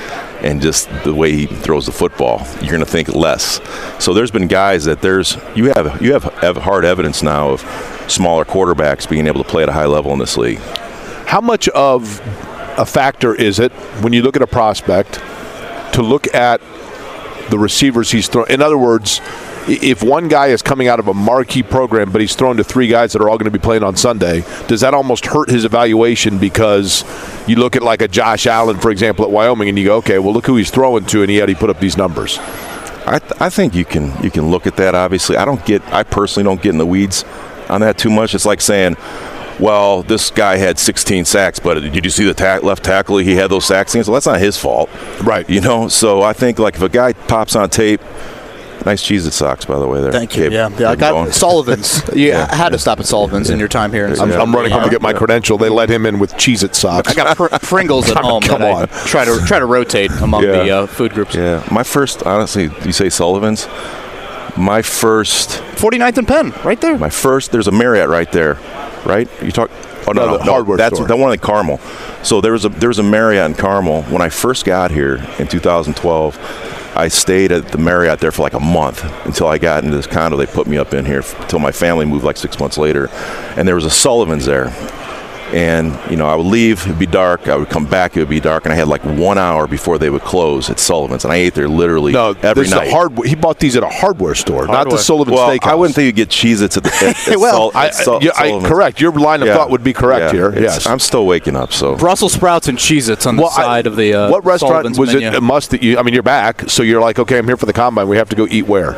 [0.42, 2.46] and just the way he throws the football.
[2.60, 3.60] You're going to think less.
[4.02, 7.60] So there's been guys that there's you have you have, have hard evidence now of
[8.08, 10.58] smaller quarterbacks being able to play at a high level in this league.
[11.26, 12.20] How much of
[12.78, 15.14] a factor is it when you look at a prospect
[15.94, 16.60] to look at
[17.50, 18.50] the receivers he's throwing?
[18.50, 19.20] In other words,
[19.68, 22.86] if one guy is coming out of a marquee program, but he's thrown to three
[22.86, 25.64] guys that are all going to be playing on Sunday, does that almost hurt his
[25.64, 27.04] evaluation because
[27.48, 30.18] you look at like a Josh Allen, for example, at Wyoming, and you go, okay,
[30.18, 32.38] well, look who he's throwing to, and yet he put up these numbers.
[33.08, 34.96] I, th- I think you can you can look at that.
[34.96, 35.80] Obviously, I don't get.
[35.92, 37.24] I personally don't get in the weeds
[37.68, 38.34] on that too much.
[38.34, 38.96] It's like saying,
[39.58, 43.18] "Well, this guy had 16 sacks, but did you see the ta- left tackle?
[43.18, 44.90] He had those sacks." Well, that's not his fault,
[45.22, 45.48] Right.
[45.48, 45.88] You know.
[45.88, 48.00] So I think like if a guy pops on tape,
[48.84, 50.00] nice Cheez-It socks, by the way.
[50.00, 50.12] There.
[50.12, 50.90] "Thank you." Gabe- yeah, yeah.
[50.90, 51.32] I got Bowen.
[51.32, 52.02] Sullivan's.
[52.14, 54.06] You had to stop at Sullivan's in your time here.
[54.06, 55.18] I'm, I'm running home to get my Yeah.
[55.18, 55.58] credential.
[55.58, 57.08] They let him in with Cheez-It socks.
[57.10, 58.42] I got pr- Pringles at home.
[58.42, 58.88] Come that I on.
[59.06, 60.52] try to try to rotate among Yeah.
[60.62, 61.34] the uh, food groups.
[61.34, 62.22] Yeah, my first.
[62.24, 63.66] Honestly, you say Sullivan's.
[64.56, 66.96] My first 49th and Penn, right there.
[66.96, 68.54] My first, there's a Marriott right there,
[69.06, 69.28] right?
[69.42, 69.70] You talk.
[70.08, 71.06] Oh no, No, no, hardware that's store.
[71.08, 71.78] the one in Carmel.
[72.22, 75.16] So there was a there was a Marriott in Carmel when I first got here
[75.38, 76.38] in 2012.
[76.96, 80.06] I stayed at the Marriott there for like a month until I got into this
[80.06, 80.36] condo.
[80.36, 83.08] They put me up in here until my family moved like six months later,
[83.56, 84.68] and there was a Sullivan's there.
[85.56, 87.48] And you know, I would leave, it'd be dark.
[87.48, 89.96] I would come back, it would be dark, and I had like one hour before
[89.96, 92.88] they would close at Sullivan's, and I ate there literally No, every this night.
[92.88, 93.26] is a hardware.
[93.26, 94.98] He bought these at a hardware store, not the Hardware.
[94.98, 95.66] Sullivan well, Steakhouse.
[95.70, 98.22] I wouldn't think you'd get Cheez-Its at the at, at Well, Sul- I, at Sul-
[98.22, 99.00] yeah, I- correct.
[99.00, 99.54] Your line of Yeah.
[99.56, 100.62] thought would be correct Yeah, here.
[100.62, 100.84] Yes.
[100.86, 103.96] I'm still waking up, so Brussels sprouts and Cheez-Its on the Well, I- side of
[103.96, 105.28] the uh, what restaurant Sullivan's was menu.
[105.28, 105.96] it a must that you?
[105.98, 108.08] I mean, you're back, so you're like, okay, I'm here for the combine.
[108.08, 108.94] We have to go eat where?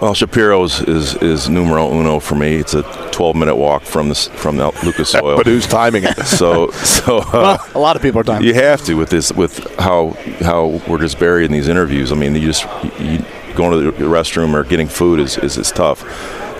[0.00, 2.56] Well, Shapiro's is is numero uno for me.
[2.56, 5.36] It's a 12 minute walk from the from the Lucas Oil.
[5.36, 6.16] But who's timing it?
[6.26, 8.46] so so uh, Well, a lot of people are talking.
[8.46, 12.12] you have to with this with how how we're just buried in these interviews.
[12.12, 12.64] I mean, you just
[13.00, 13.24] you,
[13.54, 16.04] going to the restroom or getting food is is, is tough.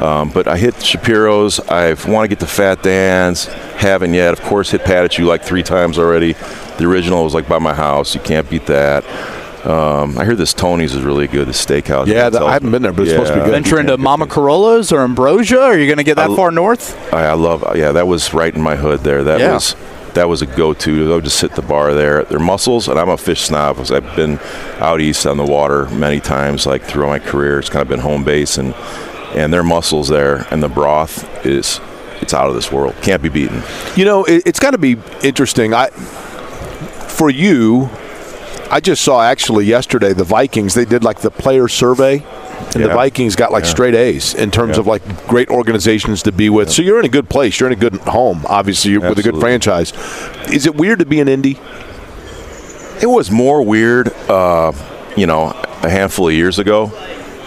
[0.00, 1.60] Um, but I hit Shapiro's.
[1.60, 3.44] I want to get to Fat Dan's.
[3.76, 4.32] Haven't yet.
[4.32, 6.32] Of course, hit Patachou like three times already.
[6.78, 8.14] The original was like by my house.
[8.14, 9.04] You can't beat that.
[9.64, 11.46] Um, I hear this Tony's is really good.
[11.48, 12.06] The steakhouse.
[12.06, 13.50] Yeah, that- I haven't been there, but it's supposed to be good.
[13.50, 15.60] Venture into Mama Carolla's or Ambrosia?
[15.60, 16.96] Are you going to get that I- far north?
[17.12, 17.64] I, I love.
[17.76, 19.22] Yeah, that was right in my hood there.
[19.24, 19.54] That Yeah.
[19.54, 19.76] was
[20.14, 21.12] that was a go-to.
[21.12, 22.24] I would just sit at the bar there.
[22.24, 24.40] Their mussels, and I'm a fish snob because I've been
[24.80, 27.60] out east on the water many times, like throughout my career.
[27.60, 28.74] It's kind of been home base, and
[29.34, 31.80] and their mussels there and the broth is
[32.20, 32.94] it's out of this world.
[33.02, 33.62] Can't be beaten.
[33.94, 35.72] You know, it, it's got to be interesting.
[35.74, 37.90] I for you,
[38.70, 40.74] I just saw actually yesterday the Vikings.
[40.74, 42.22] They did like the player survey.
[42.74, 43.70] And the Vikings got like Yeah.
[43.70, 44.80] straight A's in terms Yeah.
[44.80, 46.70] of like great organizations to be with.
[46.70, 47.59] So you're in a good place.
[47.59, 49.92] You're in a good home, obviously, you're with a good franchise.
[50.52, 51.56] Is it weird to be an indie?
[53.02, 54.72] It was more weird, uh,
[55.16, 56.92] you know, a handful of years ago.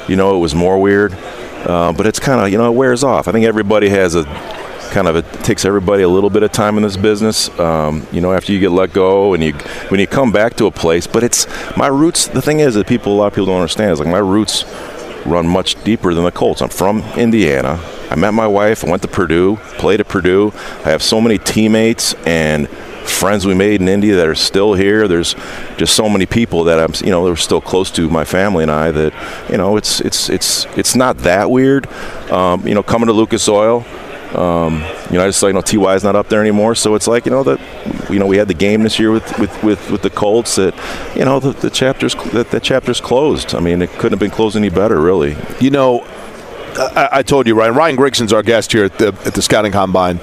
[0.08, 1.16] You know, it was more weird,
[1.66, 3.28] uh, but it's kind of you know it wears off.
[3.28, 4.24] I think everybody has a
[4.94, 7.50] kind of it takes everybody a little bit of time in this business.
[7.60, 9.54] Um, you know, after you get let go and you
[9.90, 12.28] when you come back to a place, but it's my roots.
[12.28, 14.64] The thing is that people a lot of people don't understand is like my roots
[15.26, 16.62] run much deeper than the Colts.
[16.62, 17.80] I'm from Indiana.
[18.12, 18.86] I met my wife.
[18.86, 20.52] I went to Purdue, played at Purdue.
[20.86, 25.08] I have so many teammates and friends we made in India that are still here.
[25.08, 25.36] There's
[25.78, 28.72] just so many people that I'm, you know, they're still close to my family and
[28.72, 28.92] I.
[28.92, 31.88] That you know, it's it's it's it's not that weird.
[32.32, 33.86] Um, you know, coming to Lucas Oil.
[34.36, 36.96] Um, you know, I just saw, you know, Ty is not up there anymore, so
[36.96, 37.60] it's like, you know, that,
[38.10, 40.56] you know, we had the game this year with with, with, with the Colts.
[40.56, 40.74] That,
[41.16, 43.54] you know, the, the chapters that the chapter's closed.
[43.54, 45.36] I mean, it couldn't have been closed any better, really.
[45.60, 46.06] You know,
[46.76, 47.76] I, told you, Ryan.
[47.76, 50.20] Ryan Grigson's our guest here at the at the scouting combine.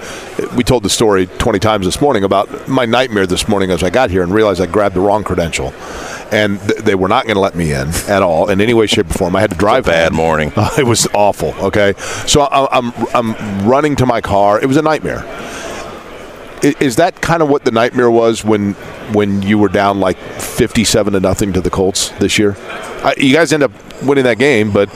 [0.57, 3.91] We told the story 20 times this morning about my nightmare this morning as I
[3.91, 5.73] got here and realized I grabbed the wrong credential,
[6.33, 8.87] and th- they were not going to let me in at all in any way,
[8.87, 9.37] shape, or form.
[9.37, 9.85] I had to drive.
[9.87, 10.53] bad morning.
[10.79, 11.55] it was awful.
[11.67, 11.95] Okay,
[12.27, 14.61] so I, I'm I'm running to my car.
[14.61, 15.25] It was a nightmare.
[16.63, 18.75] I- Is that kind of what the nightmare was when
[19.15, 22.55] when you were down like 57 to nothing to the Colts this year?
[23.03, 24.89] I, you guys end up winning that game, but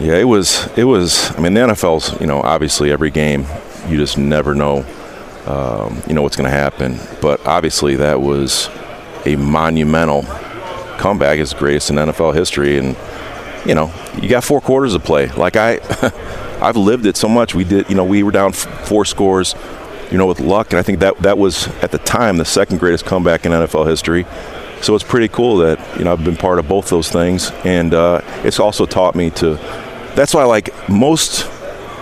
[0.00, 0.68] Yeah, it was.
[0.76, 1.32] It was.
[1.36, 2.20] I mean, the NFL's.
[2.20, 3.46] You know, obviously every game,
[3.88, 4.84] you just never know.
[5.46, 6.98] Um, you know what's going to happen.
[7.22, 8.68] But obviously, that was
[9.26, 10.22] a monumental
[10.98, 11.38] comeback.
[11.38, 12.96] The greatest in NFL history, and
[13.66, 15.28] you know, you got four quarters to play.
[15.28, 15.80] Like I,
[16.60, 17.54] I've lived it so much.
[17.54, 17.88] We did.
[17.88, 19.54] You know, we were down four scores.
[20.10, 22.78] You know, with luck, and I think that that was at the time the second
[22.78, 24.24] greatest comeback in NFL history.
[24.80, 27.92] So it's pretty cool that you know I've been part of both those things, and
[27.92, 29.56] uh, it's also taught me to.
[30.14, 31.44] That's why, like most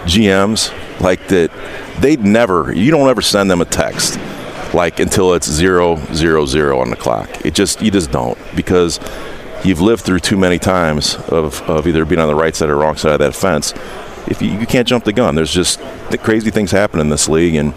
[0.05, 1.51] GMs, like that,
[2.01, 2.73] they'd never.
[2.73, 4.19] You don't ever send them a text,
[4.77, 7.29] like until it's zero zero zero on the clock.
[7.45, 9.01] It just you just don't because
[9.65, 12.77] you've lived through too many times of, of either being on the right side or
[12.77, 13.73] wrong side of that fence.
[14.29, 17.29] If you, you can't jump the gun, there's just the crazy things happen in this
[17.29, 17.73] league, and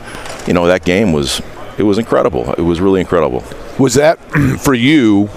[0.46, 1.42] you know that game was
[1.78, 2.54] it was incredible.
[2.54, 3.44] It was really incredible.
[3.80, 4.20] Was that
[4.60, 5.30] for you?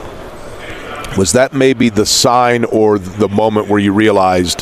[1.17, 4.61] Was that maybe the sign or the moment where you realized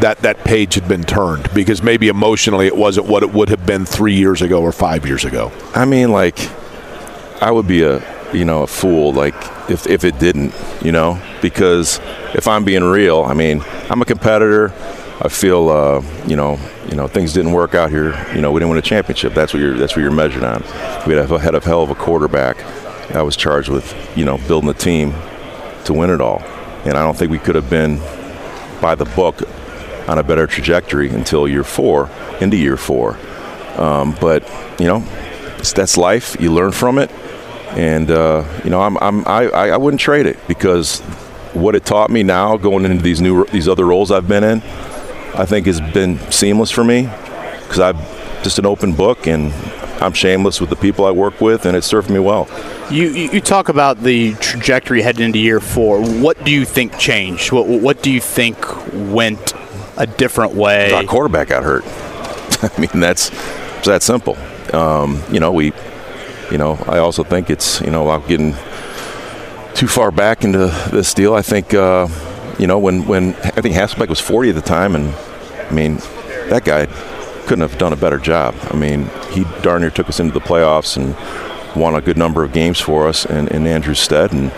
[0.00, 1.52] that that page had been turned?
[1.52, 5.04] Because maybe emotionally it wasn't what it would have been three years ago or five
[5.04, 5.50] years ago.
[5.74, 6.38] I mean, like,
[7.42, 9.34] I would be a you know a fool like
[9.70, 11.98] if if it didn't, you know, because
[12.34, 14.72] if I'm being real, I mean, I'm a competitor.
[15.20, 18.14] I feel, uh, you know, you know, things didn't work out here.
[18.32, 19.34] You know, we didn't win a championship.
[19.34, 19.76] That's what you're.
[19.76, 20.62] That's what you're measured on.
[21.08, 22.64] We had a, had a hell of a quarterback.
[23.14, 25.14] I was charged with, you know, building a team
[25.88, 26.40] to win it all,
[26.84, 27.98] and I don't think we could have been
[28.80, 29.42] by the book
[30.08, 32.08] on a better trajectory until year four,
[32.40, 33.18] into year four.
[33.76, 34.48] Um, but
[34.78, 35.00] you know,
[35.74, 36.36] that's life.
[36.40, 37.10] You learn from it,
[37.70, 41.00] and uh, you know, I'm, I'm I, I wouldn't trade it because
[41.52, 44.62] what it taught me now going into these new these other roles I've been in
[45.34, 47.02] I think has been seamless for me
[47.62, 47.96] because I'm
[48.42, 49.52] just an open book and
[50.00, 52.48] I'm shameless with the people I work with, and it served me well.
[52.90, 56.00] You you talk about the trajectory heading into year four.
[56.00, 57.52] What do you think changed?
[57.52, 58.56] What what do you think
[59.12, 59.54] went
[59.96, 60.92] a different way?
[60.92, 61.84] Our quarterback got hurt.
[62.62, 63.30] I mean, that's
[63.78, 64.36] it's that simple.
[64.72, 65.72] Um, you know, we,
[66.50, 68.54] you know, I also think it's you know, without getting
[69.74, 71.74] too far back into this deal, I think.
[71.74, 72.08] Uh,
[72.58, 75.14] you know, when, when I think Hasselbeck was 40 at the time, and
[75.68, 75.98] I mean,
[76.48, 76.86] that guy
[77.48, 78.54] couldn't have done a better job.
[78.70, 81.16] I mean, he darn near took us into the playoffs and
[81.80, 84.32] won a good number of games for us in, in Andrew's stead.
[84.32, 84.52] And,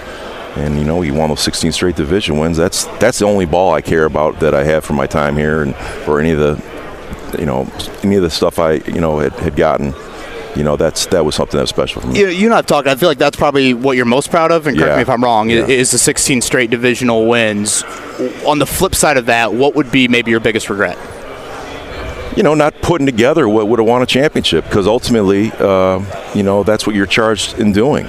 [0.57, 2.57] and you know, he won those 16 straight division wins.
[2.57, 5.63] That's that's the only ball I care about that I have from my time here,
[5.63, 7.69] and for any of the, you know,
[8.03, 9.95] any of the stuff I you know had, had gotten
[10.57, 12.19] you know that's that was something that was special for me.
[12.19, 12.89] You, you and I've talked.
[12.89, 14.67] I feel like that's probably what you're most proud of.
[14.67, 14.97] And correct Yeah.
[14.97, 15.49] me if I'm wrong.
[15.49, 15.67] Yeah.
[15.67, 17.85] Is the 16 straight divisional wins.
[18.45, 20.99] On the flip side of that, what would be maybe your biggest regret?
[22.37, 26.01] You know, not putting together what would have won a championship because ultimately, uh,
[26.35, 28.07] you know, that's what you're charged in doing.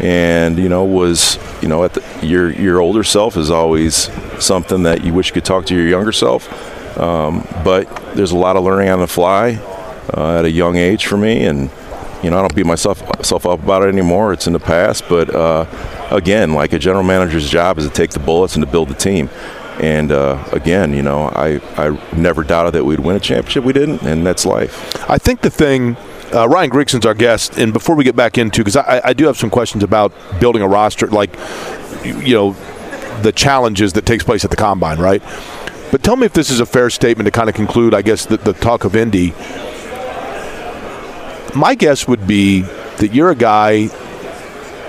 [0.00, 4.84] And you know, was you know, at the, your your older self is always something
[4.84, 6.48] that you wish you could talk to your younger self.
[6.98, 9.54] Um, but there's a lot of learning on the fly
[10.16, 11.70] uh, at a young age for me, and
[12.22, 14.32] you know, I don't beat myself self up about it anymore.
[14.32, 15.04] It's in the past.
[15.08, 15.66] But uh,
[16.10, 18.94] again, like a general manager's job is to take the bullets and to build the
[18.94, 19.30] team.
[19.80, 23.64] And uh, again, you know, I, I never doubted that we'd win a championship.
[23.64, 25.08] We didn't, and that's life.
[25.08, 25.96] I think the thing,
[26.34, 29.26] uh, Ryan Grigson's our guest, and before we get back into, because I, I do
[29.26, 31.32] have some questions about building a roster, like,
[32.04, 32.52] you you know,
[33.22, 35.22] the challenges that takes place at the combine, right?
[35.90, 38.26] But tell me if this is a fair statement to kind of conclude, I guess,
[38.26, 39.32] the, the talk of Indy.
[41.54, 43.86] My guess would be that you're a guy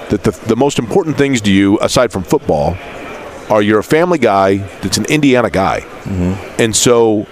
[0.10, 2.76] that the, the most important things to you, aside from football,
[3.50, 5.82] are you're a family guy that's an Indiana guy.
[5.82, 6.62] Mm-hmm.
[6.62, 7.28] And so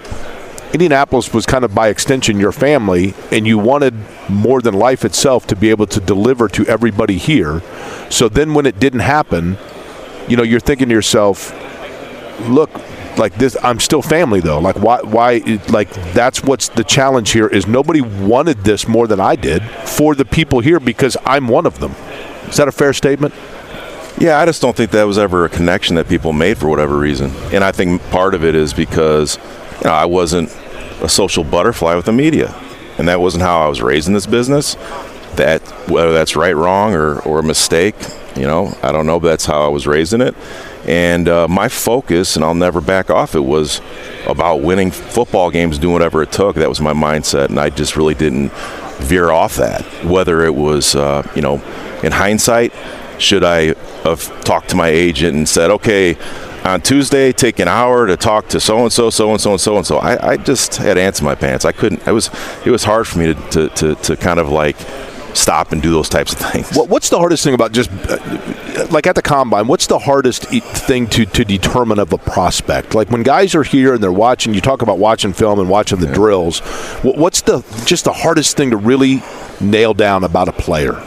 [0.72, 3.94] Indianapolis was kind of by extension your family, and you wanted
[4.28, 7.62] more than life itself to be able to deliver to everybody here.
[8.10, 9.56] So then when it didn't happen,
[10.28, 11.52] you know, you're thinking to yourself,
[12.48, 12.70] look,
[13.18, 14.60] like this, I'm still family though.
[14.60, 19.20] Like why, why, like that's what's the challenge here is nobody wanted this more than
[19.20, 21.92] I did for the people here because I'm one of them.
[22.48, 23.34] Is that a fair statement?
[24.20, 26.98] Yeah, I just don't think that was ever a connection that people made for whatever
[26.98, 27.30] reason.
[27.52, 29.38] And I think part of it is because
[29.78, 30.50] you know, I wasn't
[31.00, 32.52] a social butterfly with the media.
[32.98, 34.74] And that wasn't how I was raised in this business.
[35.36, 37.94] That whether that's right, wrong, or, or a mistake,
[38.34, 40.34] you know, I don't know, but that's how I was raised in it.
[40.84, 43.80] And uh, my focus, and I'll never back off it, was
[44.26, 46.56] about winning football games, doing whatever it took.
[46.56, 48.52] That was my mindset, and I just really didn't
[48.98, 49.82] veer off that.
[50.04, 51.62] Whether it was, uh, you know,
[52.02, 52.72] in hindsight,
[53.18, 56.16] should I have talked to my agent and said, okay,
[56.64, 59.60] on Tuesday, take an hour to talk to so and so, so and so, and
[59.60, 59.98] so and so.
[59.98, 61.64] I, I just had ants in my pants.
[61.64, 62.06] I couldn't.
[62.06, 62.30] It was
[62.64, 64.76] it was hard for me to, to, to, to kind of like
[65.34, 66.70] stop and do those types of things.
[66.72, 69.66] What, what's the hardest thing about just uh, like at the combine?
[69.66, 72.94] What's the hardest thing to, to determine of a prospect?
[72.94, 76.00] Like when guys are here and they're watching, you talk about watching film and watching
[76.00, 76.14] the yeah.
[76.14, 76.60] drills.
[77.02, 79.22] What's the just the hardest thing to really
[79.60, 81.02] nail down about a player?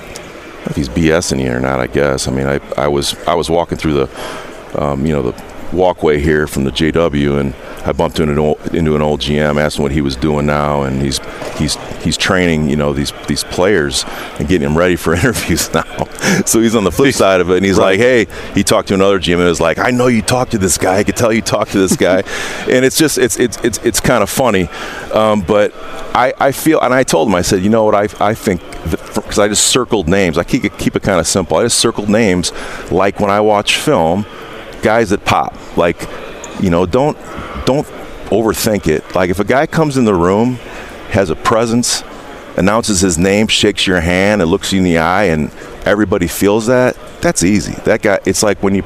[0.66, 2.28] If he's BSing you or not, I guess.
[2.28, 6.20] I mean, I, I was I was walking through the, um, you know, the walkway
[6.20, 7.54] here from the JW, and
[7.86, 10.46] I bumped into an old, into an old GM, asked him what he was doing
[10.46, 11.20] now, and he's
[11.58, 14.06] he's he's training you know these these players
[14.40, 16.06] and getting them ready for interviews now.
[16.46, 17.98] so he's on the flip side of it, and he's right.
[17.98, 20.58] like, hey, he talked to another GM and was like, I know you talked to
[20.58, 20.98] this guy.
[20.98, 22.18] I could tell you talked to this guy,
[22.70, 24.68] and it's just it's it's it's it's kind of funny,
[25.14, 25.74] um, but
[26.14, 28.62] I I feel and I told him I said you know what I I think
[28.90, 30.38] because I just circled names.
[30.38, 31.58] I keep it, keep it kind of simple.
[31.58, 32.52] I just circled names
[32.92, 34.26] like when I watch film
[34.82, 35.56] guys that pop.
[35.78, 36.08] Like,
[36.60, 37.18] you know, don't
[37.66, 37.88] don't
[38.32, 39.16] overthink it.
[39.16, 40.56] Like if a guy comes in the room,
[41.12, 42.04] has a presence,
[42.58, 45.52] announces his name, shakes your hand, and looks you in the eye, and
[45.86, 47.74] everybody feels that, that's easy.
[47.84, 48.84] That guy, it's like when you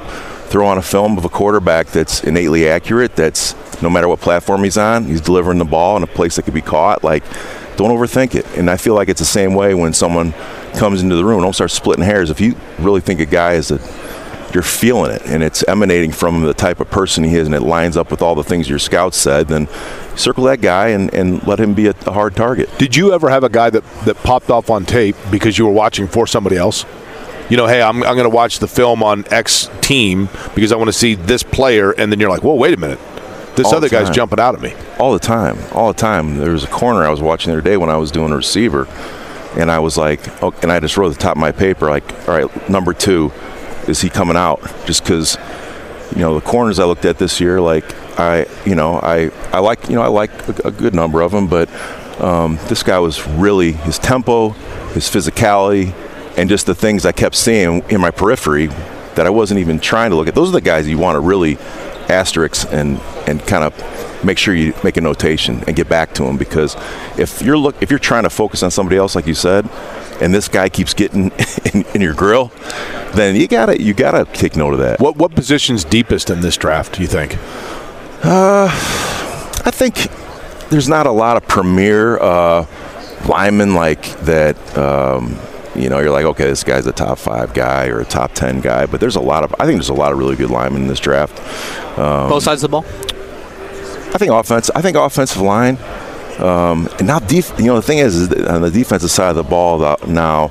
[0.47, 4.63] throw on a film of a quarterback that's innately accurate, that's no matter what platform
[4.63, 7.03] he's on, he's delivering the ball in a place that could be caught.
[7.03, 7.23] Like,
[7.75, 8.45] don't overthink it.
[8.57, 10.31] And I feel like it's the same way when someone
[10.77, 11.41] comes into the room.
[11.41, 12.29] Don't start splitting hairs.
[12.29, 13.79] If you really think a guy is a
[14.55, 17.61] you're feeling it and it's emanating from the type of person he is and it
[17.61, 19.67] lines up with all the things your scouts said, then
[20.15, 22.69] circle that guy and, and let him be a, a hard target.
[22.79, 25.71] Did you ever have a guy that, that popped off on tape because you were
[25.71, 26.85] watching for somebody else?
[27.49, 30.77] You know, hey, I'm, I'm going to watch the film on X team because I
[30.77, 32.99] want to see this player, and then you're like, whoa, wait a minute.
[33.55, 34.73] This all other guy's jumping out at me.
[34.97, 35.57] All the time.
[35.71, 36.37] All the time.
[36.37, 38.35] There was a corner I was watching the other day when I was doing a
[38.35, 38.87] receiver,
[39.55, 42.27] and I was like, oh, and I just wrote the top of my paper, like,
[42.27, 43.31] all right, number two,
[43.87, 44.61] is he coming out?
[44.85, 45.37] Just because,
[46.15, 47.85] you know, the corners I looked at this year, like
[48.19, 51.31] I, you know, I, I like, you know, I like a, a good number of
[51.31, 51.69] them, but
[52.21, 54.49] um, this guy was really his tempo,
[54.93, 55.93] his physicality,
[56.37, 58.67] and just the things I kept seeing in my periphery
[59.15, 60.35] that I wasn't even trying to look at.
[60.35, 61.57] Those are the guys you want to really
[62.09, 63.73] asterisk and and kind of
[64.25, 66.75] make sure you make a notation and get back to them because
[67.17, 69.69] if you're look if you're trying to focus on somebody else, like you said,
[70.21, 71.31] and this guy keeps getting
[71.73, 72.51] in, in, your grill,
[73.13, 74.99] then you gotta you gotta take note of that.
[74.99, 76.95] What what position's deepest in this draft?
[76.95, 77.37] Do you think?
[78.23, 78.67] Uh,
[79.65, 80.09] I think
[80.69, 82.65] there's not a lot of premier uh,
[83.27, 84.77] linemen like that.
[84.77, 85.37] Um,
[85.75, 88.61] you know, you're like, okay, this guy's a top five guy or a top ten
[88.61, 89.53] guy, but there's a lot of.
[89.59, 91.39] I think there's a lot of really good linemen in this draft.
[91.99, 92.85] Um, Both sides of the ball.
[94.15, 94.71] I think offense.
[94.73, 95.77] I think offensive line.
[96.39, 99.35] Um, and now, def- you know, the thing is, is on the defensive side of
[99.35, 100.47] the ball now,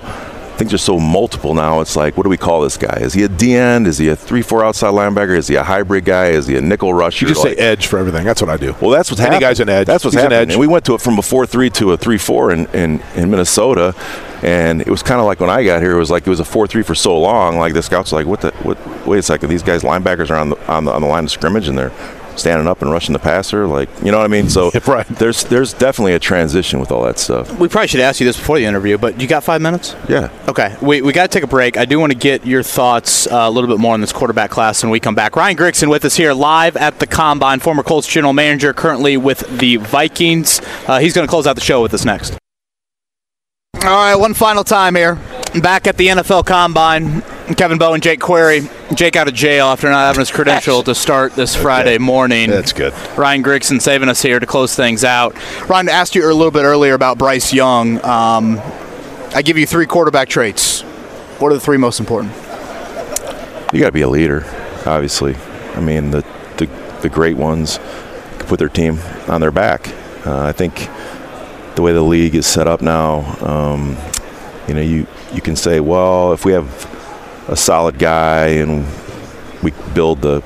[0.57, 1.81] things are so multiple now.
[1.81, 2.99] It's like, what do we call this guy?
[3.01, 3.87] Is he a D end?
[3.87, 5.37] Is he a three-four outside linebacker?
[5.37, 6.29] Is he a hybrid guy?
[6.29, 7.25] Is he a nickel rusher?
[7.25, 8.25] You just like, say edge for everything.
[8.25, 8.75] That's what I do.
[8.83, 9.41] Well, that's what's happening.
[9.41, 9.87] guy's an edge.
[9.87, 10.53] That's what's He's happening.
[10.53, 13.95] And we went to it from a four-three to a three-four in, in, in Minnesota,
[14.43, 16.41] and it was kind of like when I got here, it was like it was
[16.41, 17.57] a four-three for so long.
[17.57, 18.53] Like the scouts, like, what the?
[18.63, 18.79] What?
[19.07, 19.49] Wait a second.
[19.49, 21.93] These guys, linebackers, are on the on the, on the line of scrimmage, and they're
[22.37, 24.49] standing up and rushing the passer, like you know what I mean.
[24.49, 25.07] So right.
[25.07, 27.59] there's there's definitely a transition with all that stuff.
[27.59, 29.95] We probably should ask you this before the interview, but you got five minutes?
[30.09, 30.31] Yeah.
[30.49, 30.77] Okay.
[30.81, 31.77] We we got to take a break.
[31.77, 34.51] I do want to get your thoughts uh, a little bit more on this quarterback
[34.51, 35.37] class when we come back.
[35.37, 39.41] Ryan Grigson with us here live at the Combine, former Colts general manager, currently with
[39.59, 40.61] the Vikings.
[40.87, 42.37] Uh, he's going to close out the show with us next.
[43.77, 45.19] All right, one final time here.
[45.63, 47.23] Back at the NFL Combine,
[47.55, 48.63] Kevin Bowen, Jake Query.
[48.95, 52.51] Jake out of jail after not having his credential to start this Friday morning.
[52.51, 52.93] That's good.
[53.17, 55.37] Ryan Grigson saving us here to close things out.
[55.69, 58.05] Ryan asked you a little bit earlier about Bryce Young.
[58.05, 58.61] Um,
[59.35, 60.83] I give you three quarterback traits.
[61.39, 62.33] What are the three most important?
[63.73, 64.45] You got to be a leader,
[64.87, 65.37] obviously.
[65.75, 66.25] I mean, the
[66.57, 66.67] the,
[67.03, 67.79] the great ones
[68.41, 68.99] put their team
[69.29, 69.89] on their back.
[70.27, 70.89] Uh, I think
[71.77, 73.97] the way the league is set up now, um,
[74.69, 76.69] you know, you you can say, well, if we have
[77.49, 78.87] a solid guy and
[79.63, 80.41] we build the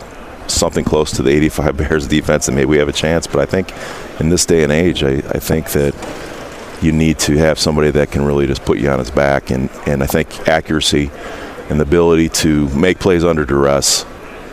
[0.47, 3.27] something close to the 85 Bears defense, then maybe we have a chance.
[3.27, 3.73] But I think
[4.21, 5.95] in this day and age, I, I think that
[6.83, 9.69] you need to have somebody that can really just put you on his back, and
[9.87, 11.11] and I think accuracy
[11.69, 14.07] and the ability to make plays under duress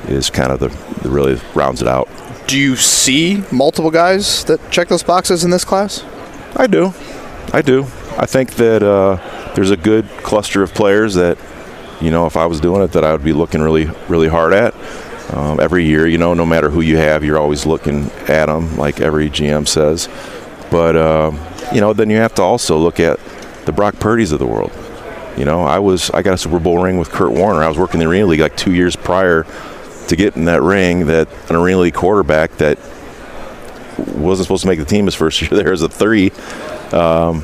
[0.07, 0.67] is kind of the,
[1.01, 2.09] the really rounds it out.
[2.47, 6.03] Do you see multiple guys that check those boxes in this class?
[6.55, 6.93] I do.
[7.53, 7.87] I do.
[8.17, 11.37] I think that uh, there's a good cluster of players that,
[12.01, 14.53] you know, if I was doing it, that I would be looking really, really hard
[14.53, 14.73] at.
[15.33, 18.77] Um, every year, you know, no matter who you have, you're always looking at them,
[18.77, 20.07] like every GM says.
[20.69, 21.31] But, uh,
[21.73, 23.19] you know, then you have to also look at
[23.65, 24.71] the Brock Purdy's of the world.
[25.37, 27.61] You know, I was I got a Super Bowl ring with Kurt Warner.
[27.61, 29.45] I was working in the Arena League like two years prior
[30.07, 31.07] to getting that ring.
[31.07, 32.77] That an Arena League quarterback that
[33.97, 36.31] wasn't supposed to make the team his first year there as a three,
[36.93, 37.43] um,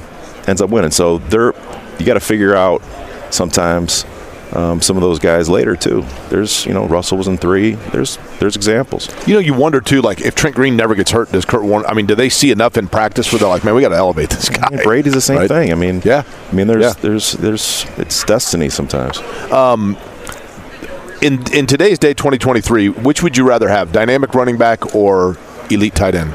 [0.51, 0.91] ends up winning.
[0.91, 1.53] So they're,
[1.97, 2.83] you got to figure out
[3.31, 4.05] sometimes
[4.53, 6.03] um, some of those guys later too.
[6.29, 7.71] There's you know Russell was in three.
[7.93, 9.07] There's there's examples.
[9.25, 11.87] You know, you wonder too, like if Trent Green never gets hurt, does Kurt Warner?
[11.87, 13.95] I mean, do they see enough in practice where they're like, man, we got to
[13.95, 14.67] elevate this guy?
[14.71, 15.47] And Brady's the same Right?
[15.47, 15.71] thing.
[15.71, 16.23] I mean, Yeah.
[16.51, 16.93] I mean, there's Yeah.
[17.01, 19.19] there's there's it's destiny sometimes.
[19.51, 19.95] Um,
[21.21, 25.37] in in today's day, 2023, which would you rather have, dynamic running back or
[25.69, 26.33] elite tight end?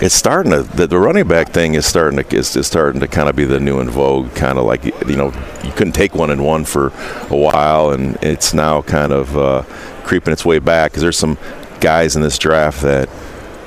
[0.00, 3.08] It's starting to the, the running back thing is starting to is, is starting to
[3.08, 4.34] kind of be the new in vogue.
[4.34, 5.32] Kind of like you know
[5.62, 6.88] you couldn't take one and one for
[7.30, 9.62] a while, and it's now kind of uh,
[10.04, 11.38] creeping its way back because there's some
[11.80, 13.08] guys in this draft that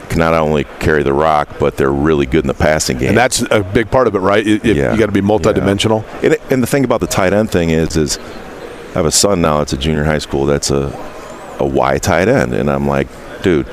[0.09, 3.09] can not only carry the rock, but they're really good in the passing game.
[3.09, 4.45] And that's a big part of it, right?
[4.45, 4.93] Yeah.
[4.93, 6.03] You got to be multidimensional.
[6.21, 6.33] Yeah.
[6.33, 9.41] And, and the thing about the tight end thing is, is I have a son
[9.41, 9.61] now.
[9.61, 10.45] It's a junior high school.
[10.45, 10.93] That's a
[11.59, 13.07] a Y tight end, and I'm like,
[13.41, 13.67] dude,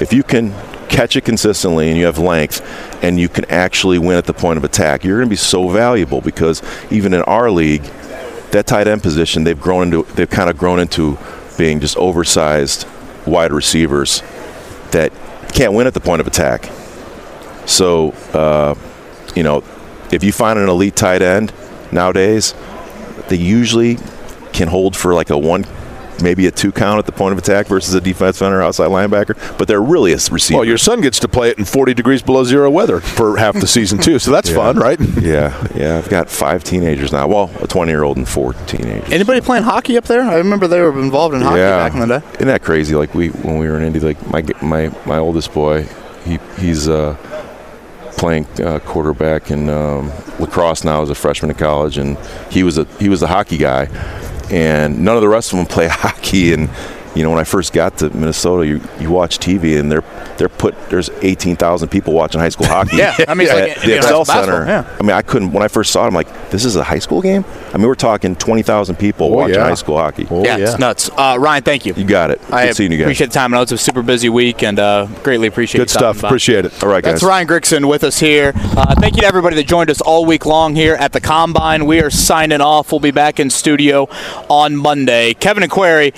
[0.00, 0.52] if you can
[0.92, 2.60] catch it consistently and you have length
[3.02, 5.68] and you can actually win at the point of attack, you're going to be so
[5.68, 6.62] valuable because
[6.92, 7.82] even in our league,
[8.52, 11.18] that tight end position they've grown into they've kind of grown into
[11.56, 12.86] being just oversized
[13.26, 14.22] wide receivers
[14.90, 15.10] that
[15.54, 16.70] can't win at the point of attack.
[17.66, 18.74] So, uh,
[19.34, 19.64] you know,
[20.10, 21.52] if you find an elite tight end
[21.90, 22.54] nowadays,
[23.28, 23.98] they usually
[24.52, 25.64] can hold for like a one,
[26.22, 28.88] maybe a two count at the point of attack versus a defense end or outside
[28.88, 30.58] linebacker, but they're really a receiver.
[30.58, 33.54] Well, your son gets to play it in 40 degrees below zero weather for half
[33.58, 34.56] the season too, so that's Yeah.
[34.56, 35.00] fun, right?
[35.20, 35.98] yeah, yeah.
[35.98, 37.26] I've got five teenagers now.
[37.26, 39.12] Well, a 20 year old and four teenagers.
[39.12, 40.22] Anybody playing hockey up there?
[40.22, 42.26] I remember they were involved in hockey back in the day.
[42.34, 42.94] Isn't that crazy?
[42.94, 45.86] Like we when we were in Indy, like my my my oldest boy,
[46.24, 47.16] he he's uh,
[48.16, 52.16] playing uh, quarterback in um, lacrosse now as a freshman in college, and
[52.50, 53.86] he was a he was a hockey guy,
[54.52, 56.52] and none of the rest of them play hockey.
[56.52, 56.68] And
[57.14, 60.04] you know, when I first got to Minnesota, you you watch TV and they're
[60.38, 62.96] they're put there's 18,000 people watching high school hockey.
[63.02, 64.66] Yeah, I mean, it's like the know, Xcel basketball, Center.
[64.66, 64.96] yeah.
[64.98, 66.08] I mean, I couldn't when I first saw it.
[66.08, 67.44] I'm like, this is a high school game.
[67.74, 69.64] I mean, we're talking 20,000 people Oh, watching yeah.
[69.64, 70.26] high school hockey.
[70.30, 71.10] Oh, yeah, it's nuts.
[71.16, 71.94] Uh, Ryan, thank you.
[71.94, 72.40] You got it.
[72.42, 73.06] Good I seeing you guys.
[73.06, 73.52] appreciate the time.
[73.52, 76.22] I know it's a super busy week, and uh, greatly appreciate Good you stuff.
[76.22, 76.28] by.
[76.28, 76.82] Appreciate it.
[76.82, 77.14] All right, guys.
[77.14, 78.52] That's Ryan Grigson with us here.
[78.54, 81.86] Uh, thank you to everybody that joined us all week long here at the Combine.
[81.86, 82.92] We are signing off.
[82.92, 84.08] We'll be back in studio
[84.48, 85.34] on Monday.
[85.34, 86.12] Kevin and Query,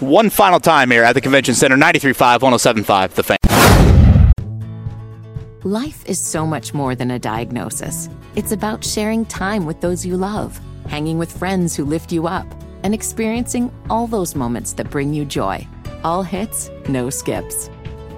[0.00, 3.36] one final time here at the Convention Center, 93.5, 107.5, The Fan.
[5.62, 8.08] Life is so much more than a diagnosis.
[8.34, 12.46] It's about sharing time with those you love, hanging with friends who lift you up,
[12.82, 15.66] and experiencing all those moments that bring you joy.
[16.02, 17.68] All hits, no skips.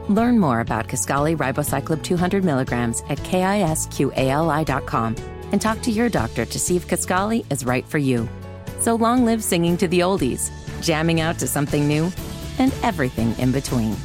[0.08, 5.16] Learn more about Kisqali Ribociclib 200 milligrams at kisqali.com
[5.50, 8.28] and talk to your doctor to see if Kisqali is right for you.
[8.78, 10.50] So long live singing to the oldies,
[10.82, 12.12] jamming out to something new,
[12.58, 13.96] and everything in between.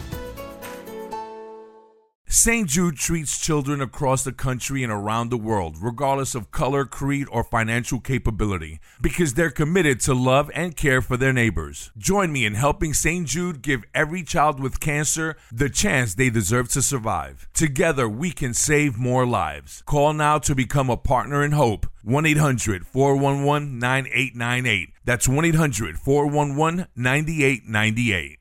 [2.29, 2.69] St.
[2.69, 7.43] Jude treats children across the country and around the world, regardless of color, creed, or
[7.43, 11.91] financial capability, because they're committed to love and care for their neighbors.
[11.97, 13.25] Join me in helping St.
[13.25, 17.49] Jude give every child with cancer the chance they deserve to survive.
[17.53, 19.81] Together, we can save more lives.
[19.85, 21.87] Call now to become a partner in hope.
[22.03, 24.89] 1 800 411 9898.
[25.07, 28.39] That's 1 800 411 9898.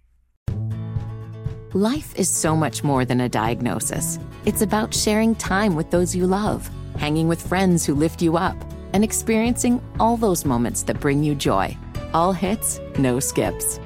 [1.74, 4.18] Life is so much more than a diagnosis.
[4.44, 8.56] It's about sharing time with those you love, hanging with friends who lift you up,
[8.92, 11.76] and experiencing all those moments that bring you joy.
[12.12, 13.78] All hits, no skips.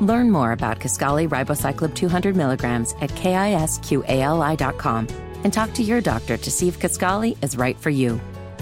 [0.00, 5.08] Learn more about Kisqali Ribociclib 200 milligrams at kisqali.com
[5.42, 8.20] and talk to your doctor to see if Kisqali is right for you.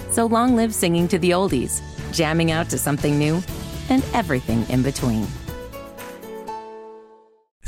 [0.09, 3.41] So long live singing to the oldies, jamming out to something new,
[3.89, 5.27] and everything in between.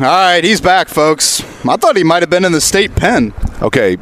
[0.00, 1.40] All right, he's back, folks.
[1.66, 3.34] I thought he might have been in the state pen.
[3.60, 3.96] Okay.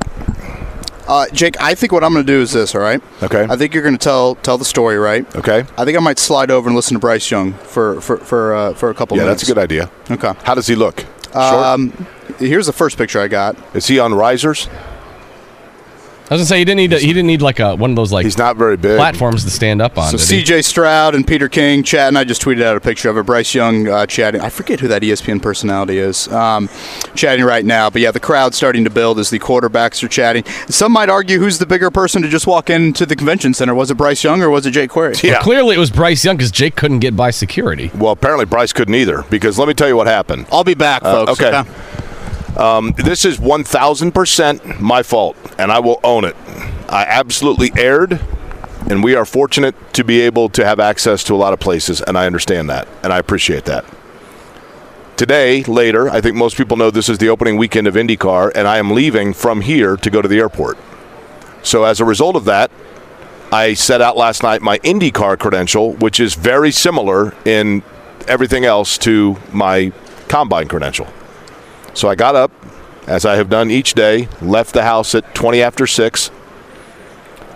[1.08, 2.74] Uh, Jake, I think what I'm going to do is this.
[2.74, 3.00] All right.
[3.22, 3.46] Okay.
[3.48, 5.24] I think you're going to tell tell the story, right?
[5.36, 5.60] Okay.
[5.78, 8.74] I think I might slide over and listen to Bryce Young for for for uh,
[8.74, 9.40] for a couple Yeah, minutes.
[9.42, 9.90] that's a good idea.
[10.10, 10.32] Okay.
[10.44, 11.00] How does he look?
[11.32, 11.36] Short?
[11.36, 12.06] Um,
[12.38, 13.56] here's the first picture I got.
[13.74, 14.68] Is he on risers?
[16.28, 17.96] I was gonna say he didn't need a, he didn't need like a one of
[17.96, 18.96] those like He's not very big.
[18.96, 20.10] platforms to stand up on.
[20.10, 20.16] So?
[20.16, 22.16] CJ Stroud and Peter King chatting.
[22.16, 23.26] I just tweeted out a picture of it.
[23.26, 24.40] Bryce Young uh, chatting.
[24.40, 26.26] I forget who that ESPN personality is.
[26.28, 26.68] Um,
[27.14, 27.90] chatting right now.
[27.90, 30.44] But yeah, the crowd's starting to build as the quarterbacks are chatting.
[30.68, 33.74] Some might argue who's the bigger person to just walk into the convention center.
[33.76, 35.14] Was it Bryce Young or was it Jake Query?
[35.22, 35.40] Yeah.
[35.42, 37.92] Clearly, it was Bryce Young because Jake couldn't get by security.
[37.94, 40.46] Well, apparently Bryce couldn't either because let me tell you what happened.
[40.50, 41.40] I'll be back, Uh, folks.
[41.40, 41.62] okay.
[42.56, 46.34] Um, this is 1,000% my fault, and I will own it.
[46.88, 48.18] I absolutely erred,
[48.88, 52.00] and we are fortunate to be able to have access to a lot of places,
[52.00, 53.84] and I understand that, and I appreciate that.
[55.18, 58.66] Today, later, I think most people know this is the opening weekend of IndyCar, and
[58.66, 60.78] I am leaving from here to go to the airport.
[61.62, 62.70] So, as a result of that,
[63.52, 67.82] I set out last night my IndyCar credential, which is very similar in
[68.28, 69.92] everything else to my
[70.28, 71.06] combine credential.
[71.96, 72.52] So I got up,
[73.06, 76.30] as I have done each day, left the house at 20 after 6,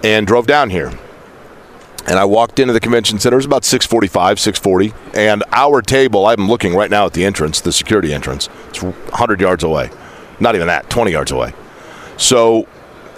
[0.02, 0.90] and drove down here.
[2.06, 3.34] And I walked into the convention center.
[3.34, 6.26] It was about 6:45, 6:40, and our table.
[6.26, 8.48] I'm looking right now at the entrance, the security entrance.
[8.70, 9.90] It's 100 yards away,
[10.40, 11.52] not even that, 20 yards away.
[12.16, 12.66] So,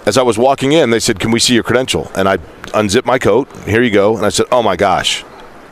[0.05, 2.37] as I was walking in, they said, "Can we see your credential?" And I
[2.73, 3.47] unzipped my coat.
[3.65, 4.17] Here you go.
[4.17, 5.23] And I said, "Oh my gosh,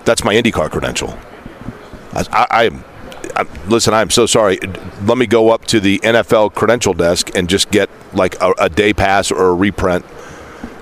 [0.06, 1.18] that's my IndyCar credential."
[2.14, 2.70] I, I, I
[3.68, 4.60] listen, I'm so sorry.
[5.04, 8.70] Let me go up to the NFL credential desk and just get like a, a
[8.70, 10.06] day pass or a reprint.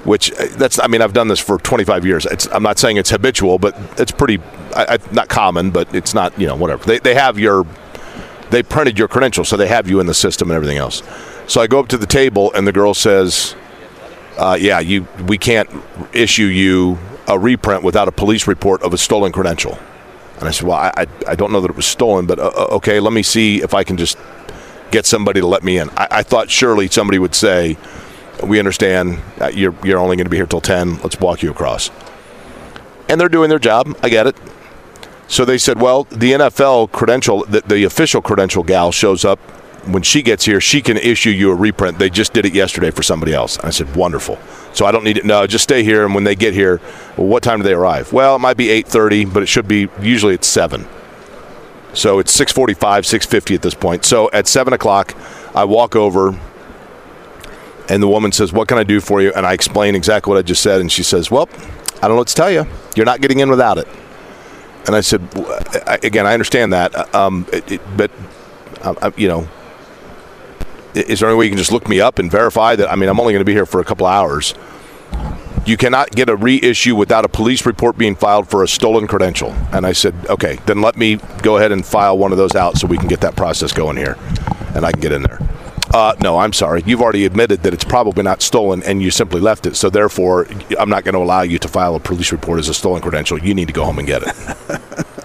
[0.06, 0.80] Which uh, that's.
[0.80, 2.26] I mean, I've done this for 25 years.
[2.26, 4.42] It's, I'm not saying it's habitual, but it's pretty.
[4.76, 6.40] I, I, not common, but it's not.
[6.40, 6.86] You know, whatever.
[6.86, 7.66] They they have your.
[8.50, 11.04] They printed your credential, so they have you in the system and everything else.
[11.48, 13.56] So I go up to the table, and the girl says,
[14.38, 15.06] uh, "Yeah, you.
[15.28, 15.70] We can't
[16.14, 19.78] issue you a reprint without a police report of a stolen credential."
[20.40, 22.68] And I said, "Well, I, I, don't know that it was stolen, but uh, uh,
[22.76, 24.18] okay, let me see if I can just
[24.90, 27.78] get somebody to let me in." I, I thought surely somebody would say,
[28.44, 29.20] "We understand
[29.54, 30.96] you're you're only going to be here till ten.
[31.02, 31.92] Let's walk you across."
[33.10, 33.98] And they're doing their job.
[34.02, 34.38] I get it.
[35.28, 39.40] So they said, "Well, the NFL credential, the, the official credential gal shows up."
[39.88, 42.00] When she gets here, she can issue you a reprint.
[42.00, 43.58] They just did it yesterday for somebody else.
[43.60, 44.38] I said, "Wonderful."
[44.80, 45.26] So I don't need it.
[45.26, 46.06] No, just stay here.
[46.06, 46.80] And when they get here,
[47.18, 48.14] well, what time do they arrive?
[48.14, 50.88] Well, it might be 8:30, but it should be usually it's seven.
[51.92, 54.06] So it's 6:45, 6:50 at this point.
[54.06, 55.16] So at seven o'clock,
[55.54, 56.34] I walk over,
[57.90, 60.40] and the woman says, "What can I do for you?" And I explain exactly what
[60.40, 61.50] I just said, and she says, "Well,
[62.02, 62.66] I don't know what to tell you.
[62.96, 63.88] You're not getting in without it."
[64.88, 65.20] And I said,
[66.04, 68.12] "Again, I understand that, uh, um, it, it, but
[68.84, 69.46] um, uh, you know."
[70.94, 72.92] Is there any way you can just look me up and verify that?
[72.92, 74.54] I mean, I'm only going to be here for a couple hours.
[75.66, 79.52] You cannot get a reissue without a police report being filed for a stolen credential.
[79.72, 82.78] And I said, okay, then let me go ahead and file one of those out
[82.78, 84.18] so we can get that process going here
[84.74, 85.40] and I can get in there.
[85.94, 86.84] Uh, no, I'm sorry.
[86.86, 89.76] You've already admitted that it's probably not stolen and you simply left it.
[89.76, 90.48] So therefore,
[90.80, 93.40] I'm not going to allow you to file a police report as a stolen credential.
[93.40, 95.08] You need to go home and get it.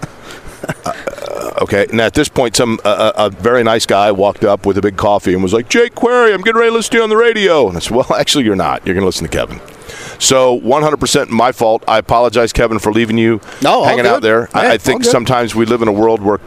[1.65, 4.83] Okay, and at this point, some uh, a very nice guy walked up with a
[4.83, 7.09] big coffee and was like, "Jake Query, I'm getting ready to listen to you on
[7.09, 8.85] the radio." And I said, "Well, actually, you're not.
[8.85, 9.59] You're going to listen to Kevin."
[10.19, 11.83] So, 100% my fault.
[11.87, 14.47] I apologize, Kevin, for leaving you No, hanging out there.
[14.53, 16.39] I, Yeah, I think sometimes we live in a world where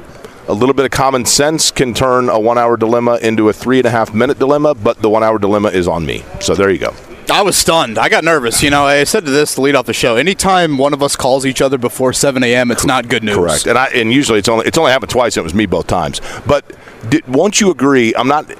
[0.46, 3.86] a little bit of common sense can turn a one-hour dilemma into a three and
[3.86, 6.24] a half minute dilemma, but the one-hour dilemma is on me.
[6.40, 6.94] So there you go.
[7.30, 7.98] I was stunned.
[7.98, 8.62] I got nervous.
[8.62, 10.16] You know, I said to this to lead off the show.
[10.16, 13.36] Anytime one of us calls each other before 7 a.m., it's not good news.
[13.36, 13.66] Correct.
[13.66, 15.36] And I and usually it's only it's only happened twice.
[15.36, 16.20] It was me both times.
[16.46, 16.64] But
[17.08, 18.14] did, won't you agree?
[18.14, 18.50] I'm not.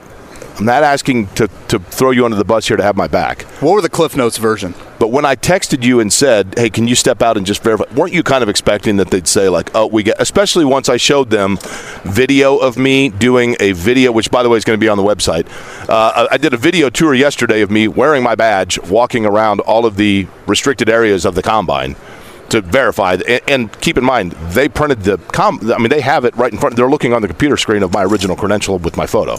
[0.59, 3.43] I'm not asking to, to throw you under the bus here to have my back.
[3.61, 4.75] What were the Cliff Notes version?
[4.99, 7.85] But when I texted you and said, "Hey, can you step out and just verify?"
[7.95, 10.97] weren't you kind of expecting that they'd say like, "Oh, we get," especially once I
[10.97, 11.59] showed them
[12.03, 14.97] video of me doing a video, which by the way is going to be on
[14.97, 15.47] the website.
[15.89, 19.87] Uh, I did a video tour yesterday of me wearing my badge, walking around all
[19.87, 21.95] of the restricted areas of the combine
[22.49, 23.17] to verify.
[23.29, 25.61] And, and keep in mind, they printed the com.
[25.73, 26.75] I mean, they have it right in front.
[26.75, 29.39] They're looking on the computer screen of my original credential with my photo.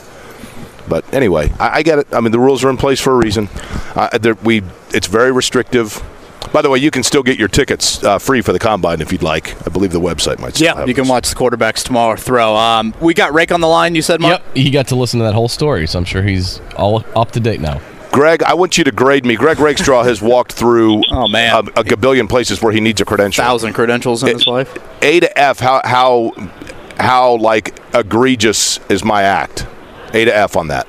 [0.90, 2.08] But anyway, I, I get it.
[2.12, 3.48] I mean, the rules are in place for a reason.
[3.96, 4.10] Uh,
[4.44, 4.64] we,
[4.94, 6.04] it's very restrictive.
[6.52, 9.12] By the way, you can still get your tickets uh, free for the combine if
[9.12, 9.56] you'd like.
[9.68, 10.60] I believe the website might.
[10.60, 11.10] Yeah, you can those.
[11.12, 12.56] watch the quarterbacks tomorrow throw.
[12.56, 13.94] Um, we got Rake on the line.
[13.94, 14.42] You said, Mark.
[14.42, 17.32] Yep, he got to listen to that whole story, so I'm sure he's all up
[17.34, 17.80] to date now.
[18.12, 19.36] Greg, I want you to grade me.
[19.36, 21.54] Greg Rakestraw has walked through Oh, man.
[21.54, 23.44] a, a gabillion places where he needs a credential.
[23.44, 24.76] Thousand credentials in his life.
[25.04, 26.32] A to F, how how
[26.98, 29.68] how like egregious is my act?
[30.14, 30.88] A to F on that.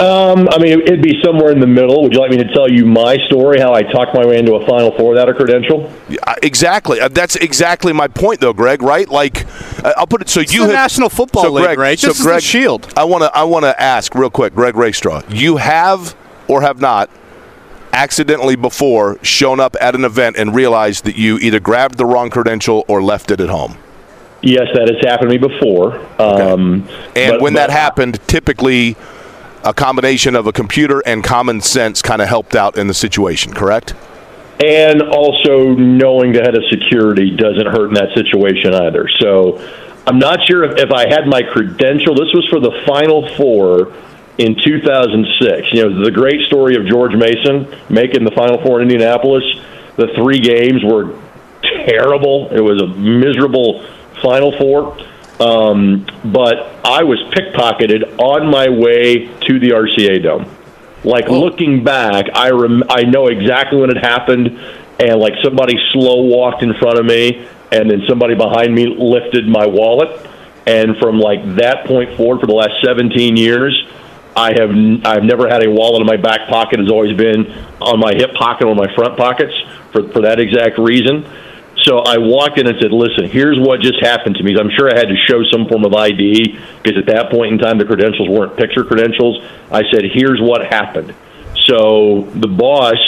[0.00, 2.04] Um, I mean, it'd be somewhere in the middle.
[2.04, 4.54] Would you like me to tell you my story, how I talked my way into
[4.54, 5.92] a Final Four without a credential?
[6.24, 7.00] Uh, Exactly.
[7.00, 8.80] Uh, That's exactly my point, though, Greg.
[8.80, 9.08] Right?
[9.08, 9.44] Like,
[9.84, 11.98] uh, I'll put it so you the have National Football so League, Greg, right?
[11.98, 12.92] So This is the Greg, Shield.
[12.96, 15.22] I want to I want to ask real quick, Greg Rakestraw.
[15.30, 16.14] You have
[16.46, 17.10] or have not
[17.92, 22.30] accidentally before shown up at an event and realized that you either grabbed the wrong
[22.30, 23.76] credential or left it at home?
[24.40, 26.00] Yes, that has happened to me before.
[26.18, 26.84] Um,
[27.16, 28.96] And but- when that happened, typically
[29.64, 33.52] a combination of a computer and common sense kind of helped out in the situation,
[33.52, 33.94] correct?
[34.60, 39.08] and also knowing the head of security doesn't hurt in that situation either.
[39.20, 39.60] So
[40.04, 42.16] I'm not sure if, if I had my credential.
[42.16, 43.92] This was for the Final Four
[44.36, 45.72] in 2006.
[45.72, 49.44] You know, the great story of George Mason making the Final Four in Indianapolis.
[49.94, 51.14] The three games were
[51.86, 52.48] terrible.
[52.50, 53.84] It was a miserable
[54.22, 54.98] Final Four.
[55.40, 60.50] Um, but I was pickpocketed on my way to the RCA Dome.
[61.04, 64.48] Like looking back, I rem- I know exactly when it happened,
[64.98, 69.46] and like somebody slow walked in front of me, and then somebody behind me lifted
[69.46, 70.26] my wallet,
[70.66, 73.80] and from like that point forward, for the last 17 years,
[74.34, 76.80] I have n- I've never had a wallet in my back pocket.
[76.80, 77.46] It's always been
[77.80, 79.54] on my hip pocket or my front pockets
[79.92, 81.24] for for that exact reason.
[81.88, 84.94] So I walked in and said, "Listen, here's what just happened to me." I'm sure
[84.94, 87.86] I had to show some form of ID because at that point in time the
[87.86, 89.42] credentials weren't picture credentials.
[89.70, 91.14] I said, "Here's what happened."
[91.64, 92.98] So the boss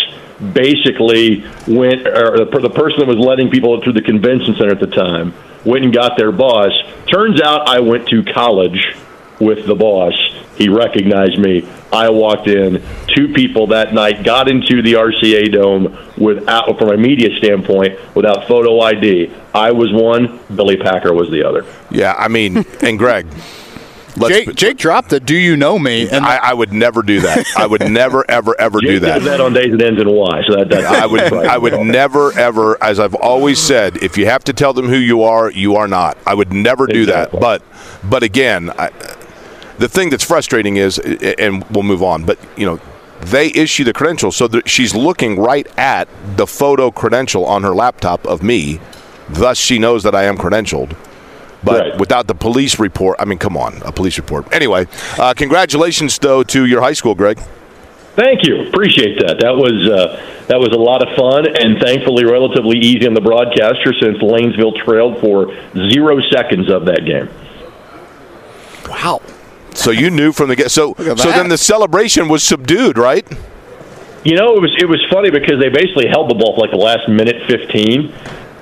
[0.55, 4.87] basically went, or the, person that was letting people through the convention center at the
[4.87, 5.35] time
[5.67, 6.73] went and got their boss.
[7.07, 8.97] Turns out I went to college
[9.41, 10.15] with the boss.
[10.57, 11.67] He recognized me.
[11.93, 12.83] I walked in.
[13.09, 18.47] Two people that night got into the RCA Dome without, from a media standpoint, without
[18.47, 19.33] photo ID.
[19.55, 20.39] I was one.
[20.55, 21.65] Billy Packer was the other.
[21.91, 23.27] Yeah, I mean, and Greg.
[24.17, 27.21] let's Jake, Jake dropped the "Do you know me?" and I, I would never do
[27.23, 27.47] that.
[27.57, 29.17] I would never, ever, ever do that.
[29.17, 30.43] does that on days it ends in Y.
[30.47, 34.27] So that, that I would, I would never, ever, as I've always said, if you
[34.27, 36.19] have to tell them who you are, you are not.
[36.27, 37.41] I would never do Exactly.
[37.41, 37.41] that.
[37.41, 37.63] But,
[38.09, 38.91] but again, I,
[39.81, 42.25] the thing that's frustrating is, and we'll move on.
[42.25, 42.79] But you know,
[43.21, 46.07] they issue the credential, so that she's looking right at
[46.37, 48.79] the photo credential on her laptop of me.
[49.29, 50.97] Thus, she knows that I am credentialed.
[51.63, 51.99] But Right.
[52.01, 54.47] without the police report, I mean, come on, a police report.
[54.53, 54.87] Anyway,
[55.19, 57.39] uh, congratulations though to your high school, Greg.
[58.17, 58.67] Thank you.
[58.69, 59.41] Appreciate that.
[59.41, 63.21] That was uh, that was a lot of fun and thankfully relatively easy on the
[63.21, 65.55] broadcaster since Lanesville trailed for
[65.91, 67.29] zero seconds of that game.
[68.89, 69.21] wow.
[69.81, 70.71] So you knew from the get.
[70.71, 73.27] So so then the celebration was subdued, right?
[74.25, 76.71] You know, it was it was funny because they basically held the ball for like
[76.71, 78.13] the last minute fifteen,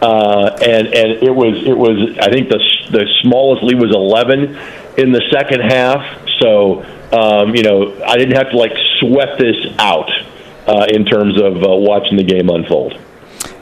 [0.00, 2.60] uh, and and it was it was I think the
[2.90, 4.56] the smallest lead was eleven
[4.96, 6.00] in the second half.
[6.38, 10.10] So um, you know, I didn't have to like sweat this out
[10.66, 12.98] uh, in terms of uh, watching the game unfold.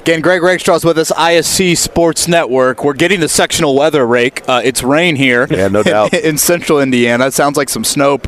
[0.07, 2.85] Again, Greg Rakestraw's with us, ISC Sports Network.
[2.85, 4.49] We're getting the sectional weather rake.
[4.49, 5.49] Uh, it's rain here.
[5.51, 6.15] Yeah, no doubt.
[6.25, 7.27] in central Indiana.
[7.27, 8.21] It sounds like some snow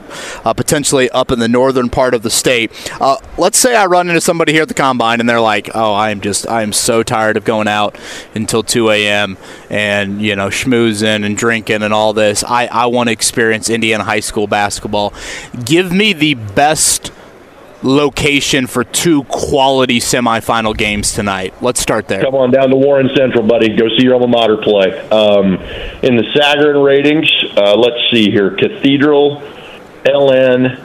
[0.45, 2.73] uh, potentially up in the northern part of the state.
[3.01, 5.95] Uh, let's say I run into somebody here at the combine and they're like, oh,
[5.95, 7.97] I'm just, I'm so tired of going out
[8.35, 9.39] until 2 a.m.
[9.71, 12.43] and, you know, schmoozing and drinking and all this.
[12.43, 15.15] I, I want to experience Indiana high school basketball.
[15.65, 17.13] Give me the best
[17.83, 21.55] location for two quality semifinal games tonight.
[21.61, 22.23] Let's start there.
[22.23, 23.77] Come on down to Warren Central, buddy.
[23.77, 24.99] Go see your alma mater play.
[25.11, 25.55] Um,
[26.03, 29.43] in the Sagarin ratings, uh, let's see here: Cathedral,
[30.05, 30.83] LN,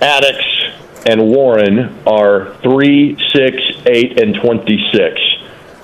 [0.00, 5.20] Attucks, and Warren are three, six, eight, and twenty-six.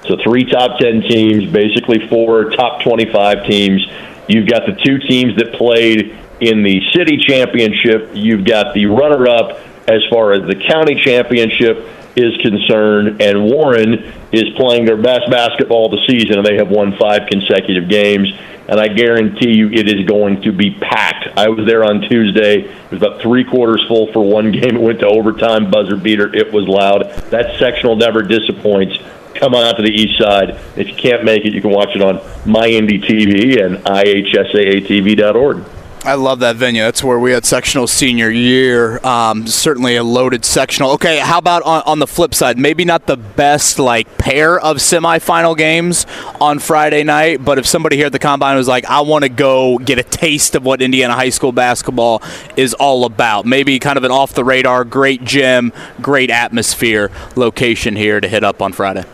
[0.06, 3.86] So three top ten teams, basically four top twenty-five teams.
[4.28, 8.10] You've got the two teams that played in the city championship.
[8.12, 9.58] You've got the runner-up
[9.88, 11.86] as far as the county championship
[12.16, 13.94] is concerned, and Warren
[14.32, 18.28] is playing their best basketball of the season, and they have won five consecutive games.
[18.68, 21.38] And I guarantee you, it is going to be packed.
[21.38, 22.64] I was there on Tuesday.
[22.64, 24.76] It was about three quarters full for one game.
[24.76, 26.34] It went to overtime, buzzer beater.
[26.34, 27.10] It was loud.
[27.30, 28.98] That sectional never disappoints.
[29.36, 30.60] Come on out to the east side.
[30.76, 35.64] If you can't make it, you can watch it on MyIndy TV and IHSAATV.org.
[36.08, 36.80] I love that venue.
[36.80, 38.98] That's where we had sectional senior year.
[39.04, 40.92] Um, certainly a loaded sectional.
[40.92, 42.56] Okay, how about on, on the flip side?
[42.56, 46.06] Maybe not the best like pair of semifinal games
[46.40, 49.28] on Friday night, but if somebody here at the combine was like, "I want to
[49.28, 52.22] go get a taste of what Indiana high school basketball
[52.56, 57.96] is all about," maybe kind of an off the radar, great gym, great atmosphere location
[57.96, 59.04] here to hit up on Friday.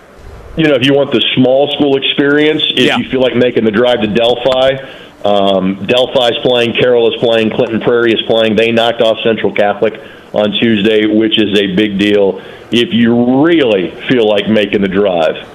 [0.57, 2.97] you know, if you want the small school experience, if Yeah.
[2.99, 4.77] you feel like making the drive to Delphi,
[5.25, 8.57] um, Delphi's playing, Carroll is playing, Clinton Prairie is playing.
[8.57, 9.95] They knocked off Central Catholic
[10.35, 12.43] on Tuesday, which is a big deal.
[12.71, 15.49] If you really feel like making the drive,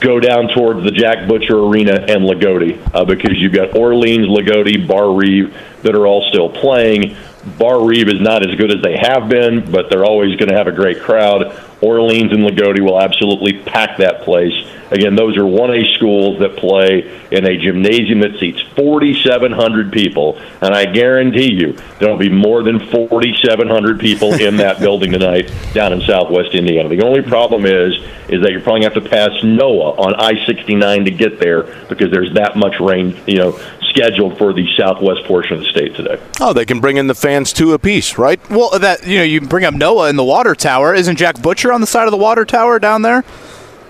[0.00, 4.86] go down towards the Jack Butcher Arena and Loogootee uh, because you've got Orleans, Loogootee,
[4.86, 7.16] Bar Reeve that are all still playing.
[7.58, 10.68] Barr-Reeve is not as good as they have been, but they're always going to have
[10.68, 11.58] a great crowd.
[11.80, 14.54] Orleans and Loogootee will absolutely pack that place.
[14.92, 20.74] Again, those are 1A schools that play in a gymnasium that seats 4,700 people, and
[20.74, 25.92] I guarantee you there will be more than 4,700 people in that building tonight down
[25.92, 26.88] in Southwest Indiana.
[26.88, 27.94] The only problem is
[28.28, 31.64] is that you're probably going to have to pass Noah on I-69 to get there
[31.88, 33.60] because there's that much rain, you know,
[33.92, 36.20] scheduled for the southwest portion of the state today.
[36.40, 38.40] Oh, they can bring in the fans two apiece, right?
[38.50, 40.94] Well, that you know, you bring up Noah in the water tower.
[40.94, 43.22] Isn't Jack Butcher on the side of the water tower down there?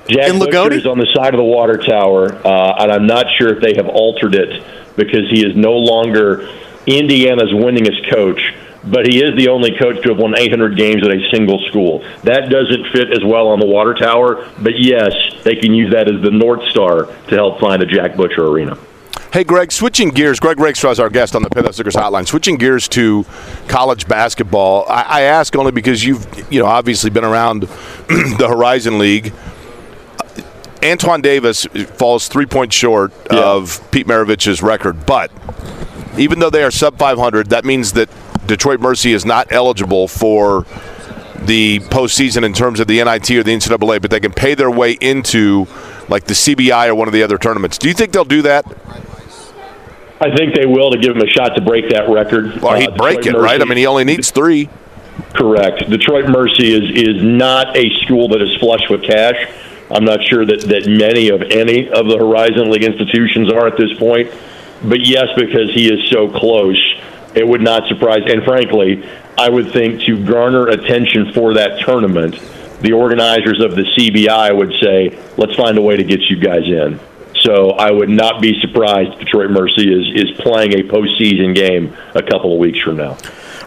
[0.09, 0.79] Jack in Butcher Loogootee?
[0.79, 3.75] is on the side of the water tower, uh, and I'm not sure if they
[3.77, 4.63] have altered it
[4.97, 6.49] because he is no longer
[6.87, 8.55] Indiana's winningest coach.
[8.85, 12.01] But he is the only coach to have won 800 games at a single school.
[12.25, 15.13] That doesn't fit as well on the water tower, but yes,
[15.45, 18.77] they can use that as the North Star to help find a Jack Butcher arena.
[19.33, 20.39] Hey, Greg, switching gears.
[20.39, 22.27] Greg Rakestraw is our guest on the Payless Liquors Hotline.
[22.27, 23.25] Switching gears to
[23.67, 24.85] college basketball.
[24.91, 27.63] I, I ask only because you've, you know, obviously been around
[28.09, 29.33] the Horizon League.
[30.85, 31.65] Antoine Davis
[31.97, 35.33] falls three points short of Pete Maravich's record, but
[36.19, 38.11] even though they are sub 500, that means that
[38.47, 40.67] Detroit Mercy is not eligible for
[41.47, 44.71] the postseason in terms of the NIT or the NCAA, but they can pay their
[44.71, 45.67] way into
[46.11, 47.79] like the CBI or one of the other tournaments.
[47.79, 48.67] Do you think they'll do that?
[50.23, 52.61] I think they will to give him a shot to break that record.
[52.61, 53.61] Well, he'd Uh, break it, right?
[53.61, 54.69] I mean, he only needs three.
[55.35, 55.89] Correct.
[55.91, 59.49] Detroit Mercy is is not a school that is flush with cash.
[59.91, 63.77] I'm not sure that, that many of any of the Horizon League institutions are at
[63.77, 64.31] this point.
[64.85, 66.79] But yes, because he is so close,
[67.35, 68.23] it would not surprise.
[68.27, 69.05] And frankly,
[69.39, 72.39] I would think to garner attention for that tournament,
[72.81, 76.65] the organizers of the CBI would say, let's find a way to get you guys
[76.65, 76.99] in.
[77.43, 81.97] So I would not be surprised if Detroit Mercy is, is playing a postseason game
[82.15, 83.19] a couple of weeks from now.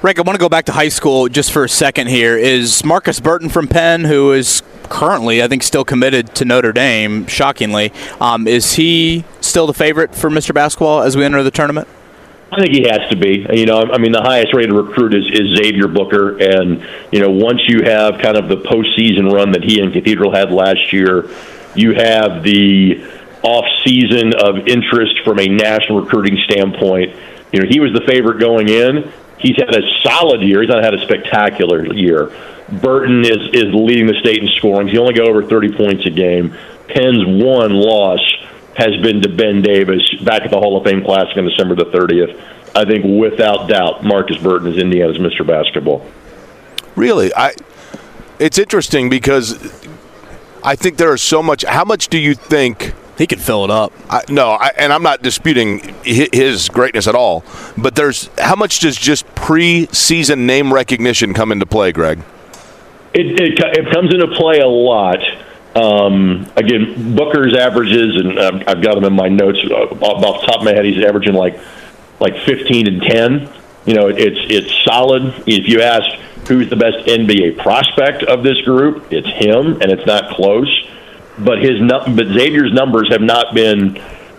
[0.02, 2.38] Rick, I want to go back to high school just for a second here.
[2.38, 7.28] Is Marcus Burton from Penn, who is currently, I think, still committed to Notre Dame,
[7.28, 10.54] shockingly, um, is he still the favorite for Mr.
[10.54, 11.88] Basketball as we enter the tournament?
[12.52, 13.46] I think he has to be.
[13.52, 17.30] You know, I mean, the highest rated recruit is, is Xavier Booker, and you know,
[17.30, 21.30] once you have kind of the postseason run that he and Cathedral had last year,
[21.76, 23.04] you have the
[23.46, 27.16] off season of interest from a national recruiting standpoint.
[27.54, 29.14] You know, he was the favorite going in.
[29.38, 30.62] He's had a solid year.
[30.62, 32.32] He's not had a spectacular year.
[32.82, 34.88] Burton is is leading the state in scoring.
[34.88, 36.58] He only got over 30 points a game.
[36.88, 38.20] Penn's one loss
[38.76, 41.86] has been to Ben Davis back at the Hall of Fame Classic on December the
[41.86, 42.42] 30th.
[42.76, 45.46] I think without doubt, Marcus Burton is Indiana's Mr.
[45.46, 46.06] Basketball.
[46.96, 47.54] Really, I.
[48.38, 49.54] It's interesting because
[50.64, 51.64] I think there is so much.
[51.64, 52.94] How much do you think?
[53.18, 53.94] He could fill it up.
[54.10, 57.44] I, no, I, and I'm not disputing his greatness at all.
[57.78, 62.20] But there's how much does just preseason name recognition come into play, Greg?
[63.14, 65.20] It, it, it comes into play a lot.
[65.76, 70.48] Um, again, Booker's averages, and um, I've got them in my notes uh, off the
[70.48, 70.86] top of my head.
[70.86, 71.60] He's averaging like
[72.20, 73.50] like 15 and 10.
[73.86, 75.34] You know, it's it's solid.
[75.46, 76.06] If you ask
[76.48, 80.70] who's the best NBA prospect of this group, it's him, and it's not close.
[81.38, 83.96] But his but Xavier's numbers have not been,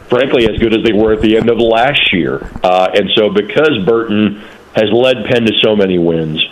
[0.09, 2.51] frankly, as good as they were at the end of last year.
[2.63, 4.43] Uh, and so, because Burton
[4.75, 6.43] has led Penn to so many wins,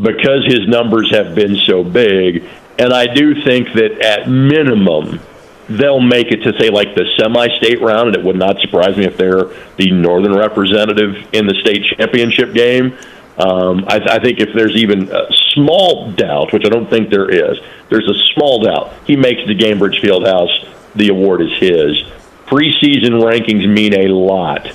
[0.00, 2.44] because his numbers have been so big,
[2.78, 5.20] and I do think that at minimum
[5.68, 9.04] they'll make it to say like the semi-state round, and it would not surprise me
[9.04, 9.44] if they're
[9.76, 12.96] the northern representative in the state championship game.
[13.38, 17.30] Um, I, I think if there's even a small doubt, which I don't think there
[17.30, 17.58] is,
[17.88, 20.68] there's a small doubt he makes the Gainbridge Fieldhouse.
[20.96, 22.02] The award is his.
[22.46, 24.72] Preseason rankings mean a lot,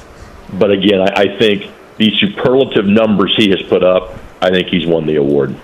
[0.53, 4.85] but again, I, I think these superlative numbers he has put up, I think he's
[4.87, 5.55] won the award.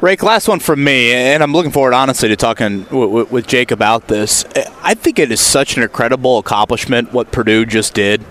[0.00, 3.46] Rake, last one from me, and I'm looking forward, honestly, to talking w- w- with
[3.46, 4.44] Jake about this.
[4.82, 8.22] I think it is such an incredible accomplishment what Purdue just did.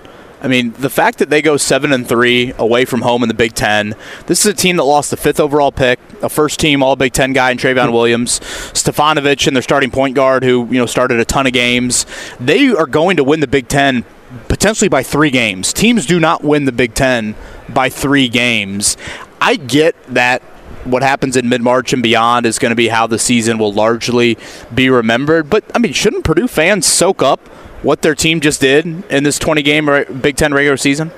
[0.44, 3.34] I mean, the fact that they go seven and three away from home in the
[3.34, 3.96] Big Ten.
[4.28, 7.32] This is a team that lost the fifth overall pick, a first-team All Big Ten
[7.32, 7.94] guy in Trevion hmm.
[7.94, 12.06] Williams, Stefanovic, and their starting point guard, who you know started a ton of games.
[12.42, 14.04] They are going to win the Big Ten
[14.50, 15.72] potentially by three games.
[15.72, 17.36] Teams do not win the Big Ten
[17.70, 18.98] by three games.
[19.40, 20.42] I get that
[20.84, 23.72] what happens in mid March and beyond is going to be how the season will
[23.72, 24.38] largely
[24.74, 25.50] be remembered.
[25.50, 27.40] But, I mean, shouldn't Purdue fans soak up
[27.84, 29.86] what their team just did in this 20 game
[30.22, 31.12] Big Ten regular season?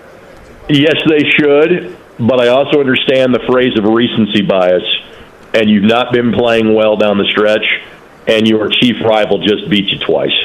[0.68, 4.84] Yes, they should, but I also understand the phrase of recency bias,
[5.54, 7.66] and you've not been playing well down the stretch,
[8.28, 10.36] and your chief rival just beat you twice.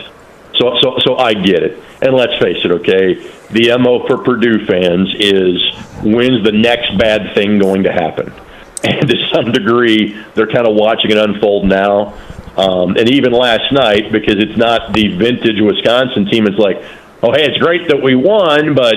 [0.57, 1.83] So, so, so I get it.
[2.03, 3.14] And let's face it, okay?
[3.51, 8.33] The MO for Purdue fans is when's the next bad thing going to happen?
[8.83, 12.14] And to some degree, they're kind of watching it unfold now.
[12.61, 16.77] Um, and even last night, because it's not the vintage Wisconsin team, it's like,
[17.23, 18.97] oh, hey, it's great that we won, but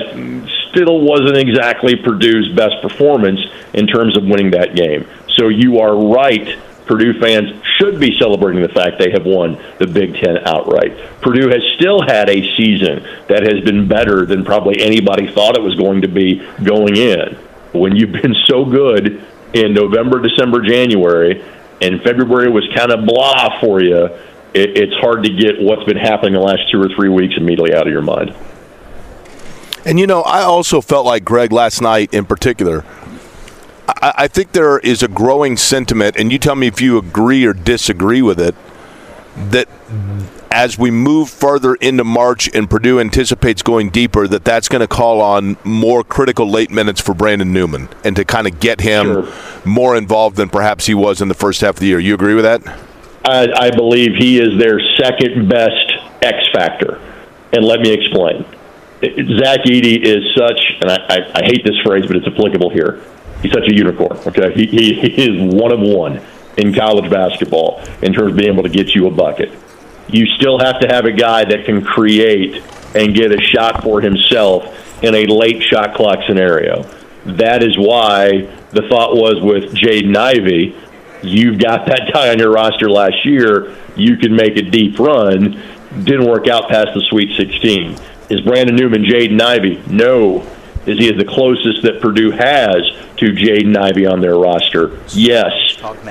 [0.70, 3.40] still wasn't exactly Purdue's best performance
[3.72, 5.06] in terms of winning that game.
[5.36, 6.58] So you are right.
[6.84, 10.94] Purdue fans should be celebrating the fact they have won the Big Ten outright.
[11.22, 15.62] Purdue has still had a season that has been better than probably anybody thought it
[15.62, 17.36] was going to be going in.
[17.72, 21.42] When you've been so good in November, December, January,
[21.84, 24.06] and February was kind of blah for you,
[24.54, 27.74] it, it's hard to get what's been happening the last two or three weeks immediately
[27.74, 28.34] out of your mind.
[29.84, 32.84] And you know, I also felt like Greg last night in particular.
[33.86, 37.44] I, I think there is a growing sentiment, and you tell me if you agree
[37.44, 38.54] or disagree with it,
[39.50, 39.68] that
[40.54, 44.86] as we move further into March and Purdue anticipates going deeper, that that's going to
[44.86, 49.04] call on more critical late minutes for Brandon Newman and to kind of get him
[49.04, 49.32] sure.
[49.64, 51.98] more involved than perhaps he was in the first half of the year.
[51.98, 52.64] You agree with that?
[53.24, 55.92] I, I believe he is their second best
[56.22, 57.00] X factor.
[57.52, 58.44] And let me explain.
[59.02, 63.02] Zach Edey is such, and I, I, I hate this phrase, but it's applicable here.
[63.42, 64.18] He's such a unicorn.
[64.18, 66.22] Okay, he, he, he is one of one
[66.56, 69.50] in college basketball in terms of being able to get you a bucket
[70.08, 72.62] you still have to have a guy that can create
[72.94, 76.82] and get a shot for himself in a late shot clock scenario.
[77.26, 80.76] That is why the thought was with Jaden Ivey,
[81.22, 85.62] you've got that guy on your roster last year, you can make a deep run.
[86.04, 87.96] Didn't work out past the Sweet 16.
[88.30, 89.82] Is Brandon Newman Jaden Ivey?
[89.86, 90.42] No.
[90.86, 92.82] Is he the closest that Purdue has
[93.16, 94.98] to Jaden Ivey on their roster?
[95.10, 95.52] Yes.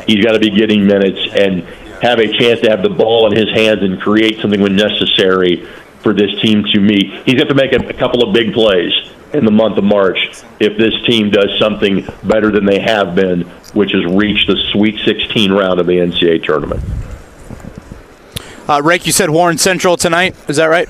[0.08, 1.68] He's got to be getting minutes, and
[2.04, 5.66] have a chance to have the ball in his hands and create something when necessary
[6.02, 7.26] for this team to meet.
[7.26, 8.92] He's got to make a, a couple of big plays
[9.34, 10.18] in the month of March
[10.60, 13.44] if this team does something better than they have been,
[13.74, 16.84] which is reach the Sweet 16 round of the NCAA tournament.
[18.68, 20.36] Uh, Rake, you said Warren Central tonight.
[20.50, 20.90] Is that right?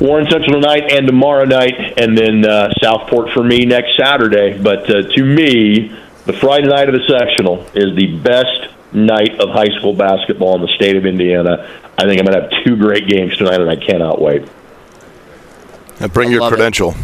[0.00, 4.56] Warren Central tonight and tomorrow night, and then uh, Southport for me next Saturday.
[4.56, 5.88] But uh, to me,
[6.26, 10.62] the Friday night of the sectional is the best night of high school basketball in
[10.62, 11.68] the state of Indiana.
[11.98, 14.48] I think I'm going to have two great games tonight, and I cannot wait.
[16.00, 16.94] And bring your credential.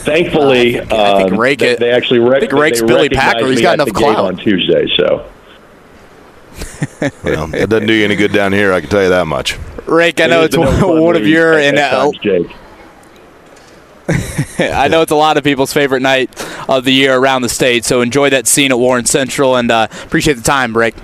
[0.00, 3.46] Thankfully, uh, I think, um, Rake they, they actually rec- I think Rake's Billy Packer.
[3.46, 5.30] He's got enough clout on Tuesday, so.
[7.22, 8.72] well, it doesn't do you any good down here.
[8.72, 9.58] I can tell you that much.
[9.86, 12.50] Rake, I know it's one, one of your and uh, Jake.
[14.58, 16.30] I know it's a lot of people's favorite night
[16.68, 17.84] of the year around the state.
[17.84, 20.96] So enjoy that scene at Warren Central and uh, appreciate the time, Rake.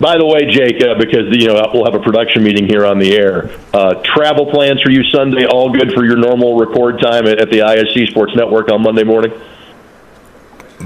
[0.00, 2.98] By the way, Jake, uh, because you know we'll have a production meeting here on
[2.98, 3.50] the air.
[3.74, 7.50] Uh, travel plans for you Sunday, all good for your normal record time at, at
[7.50, 9.32] the ISC Sports Network on Monday morning.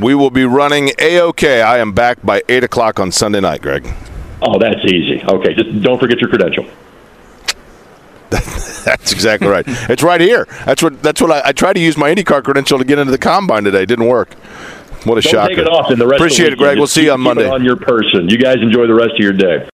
[0.01, 1.63] We will be running a okay.
[1.63, 3.89] I am back by eight o'clock on Sunday night, Greg.
[4.43, 5.23] Oh, that's easy.
[5.23, 6.67] Okay, just don't forget your credential.
[8.85, 9.65] that's exactly right.
[9.67, 10.47] It's right here.
[10.65, 11.03] That's what.
[11.03, 13.65] That's what I, I tried to use my IndyCar credential to get into the combine
[13.65, 13.83] today.
[13.83, 14.35] It didn't work.
[15.05, 15.49] What a Don't shocker!
[15.51, 16.79] Take it off in the rest Appreciate of the it, Greg.
[16.79, 17.49] We'll see you on Monday.
[17.49, 18.29] on your person.
[18.29, 19.69] You guys enjoy the rest of your day.